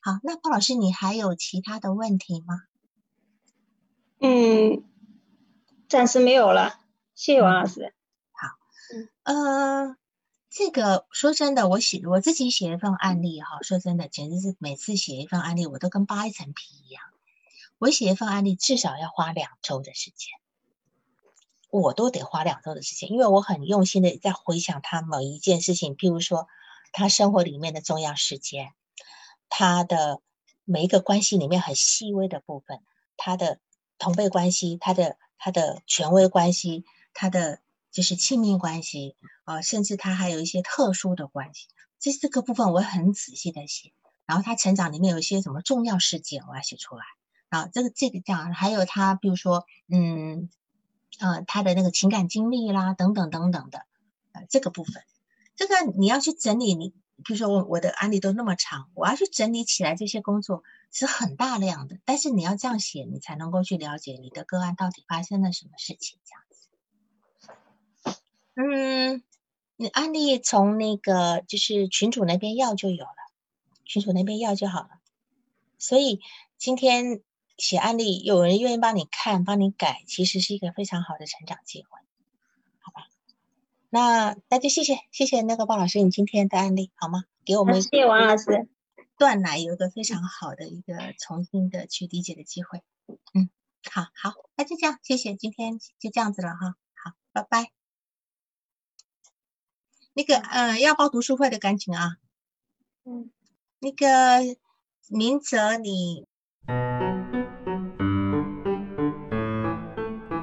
[0.00, 2.62] 好，那鲍老师，你还有其他的问题吗？
[4.18, 4.82] 嗯，
[5.86, 6.80] 暂时没有了，
[7.14, 7.94] 谢谢王老师。
[8.32, 8.48] 好，
[8.94, 9.96] 嗯，呃，
[10.48, 17.02] 这个说真的，我写我自己写一份案例哈，说真的，简直是每次写一份案例，我都跟扒一层皮一样。
[17.76, 20.30] 我写一份案例至少要花两周的时间。
[21.70, 26.48] 我都得花两周的时间，因为我很用心的在回想他某一件事情，譬如说
[26.92, 28.72] 他生活里面的重要事件，
[29.50, 30.22] 他的
[30.64, 32.80] 每一个关系里面很细微的部分，
[33.18, 33.60] 他的
[33.98, 37.60] 同辈关系，他的他的权威关系，他的
[37.90, 39.14] 就是亲密关系
[39.44, 41.66] 啊，甚至他还有一些特殊的关系，
[41.98, 43.92] 这四个部分我很仔细的写，
[44.24, 47.04] 然后他成长里面有一些什么重要事件，我要写出来
[47.50, 50.48] 啊，这个这个这样，还有他比如说嗯。
[51.18, 53.86] 呃，他的那个情感经历啦，等等等等的，
[54.32, 55.02] 呃，这个部分，
[55.56, 56.90] 这个你要去整理，你
[57.24, 60.62] 比如说我我的案例都那么长，我要去整理起来这些工作
[60.92, 66.34] 是很大量的，但是你要这样写，你才能够去了解你的个案到底发生了什么事情，这
[68.06, 68.20] 样子。
[68.54, 69.22] 嗯，
[69.76, 73.16] 你案例从那个就是群主那边要就有了，
[73.84, 74.90] 群主那边要就好了，
[75.78, 76.20] 所以
[76.58, 77.22] 今天。
[77.58, 81.98] 写案例，有人愿意帮你看、帮你改，其实是一个非常好的成长机会，
[82.78, 83.08] 好吧？
[83.90, 87.24] 那那就谢谢谢谢那个鲍老师，你今天的案例好吗？
[87.44, 88.68] 给我们谢谢王老师，
[89.16, 92.84] 断奶有一个非常好的一个重新的去理解的机会。
[93.34, 93.50] 嗯，
[93.90, 97.72] 好好，那就这样，谢谢，今天就这样子了哈，好，拜拜。
[100.12, 102.18] 那个，嗯，要报读书会的赶紧啊，
[103.04, 103.32] 嗯，
[103.80, 104.06] 那个
[105.08, 106.27] 明泽你。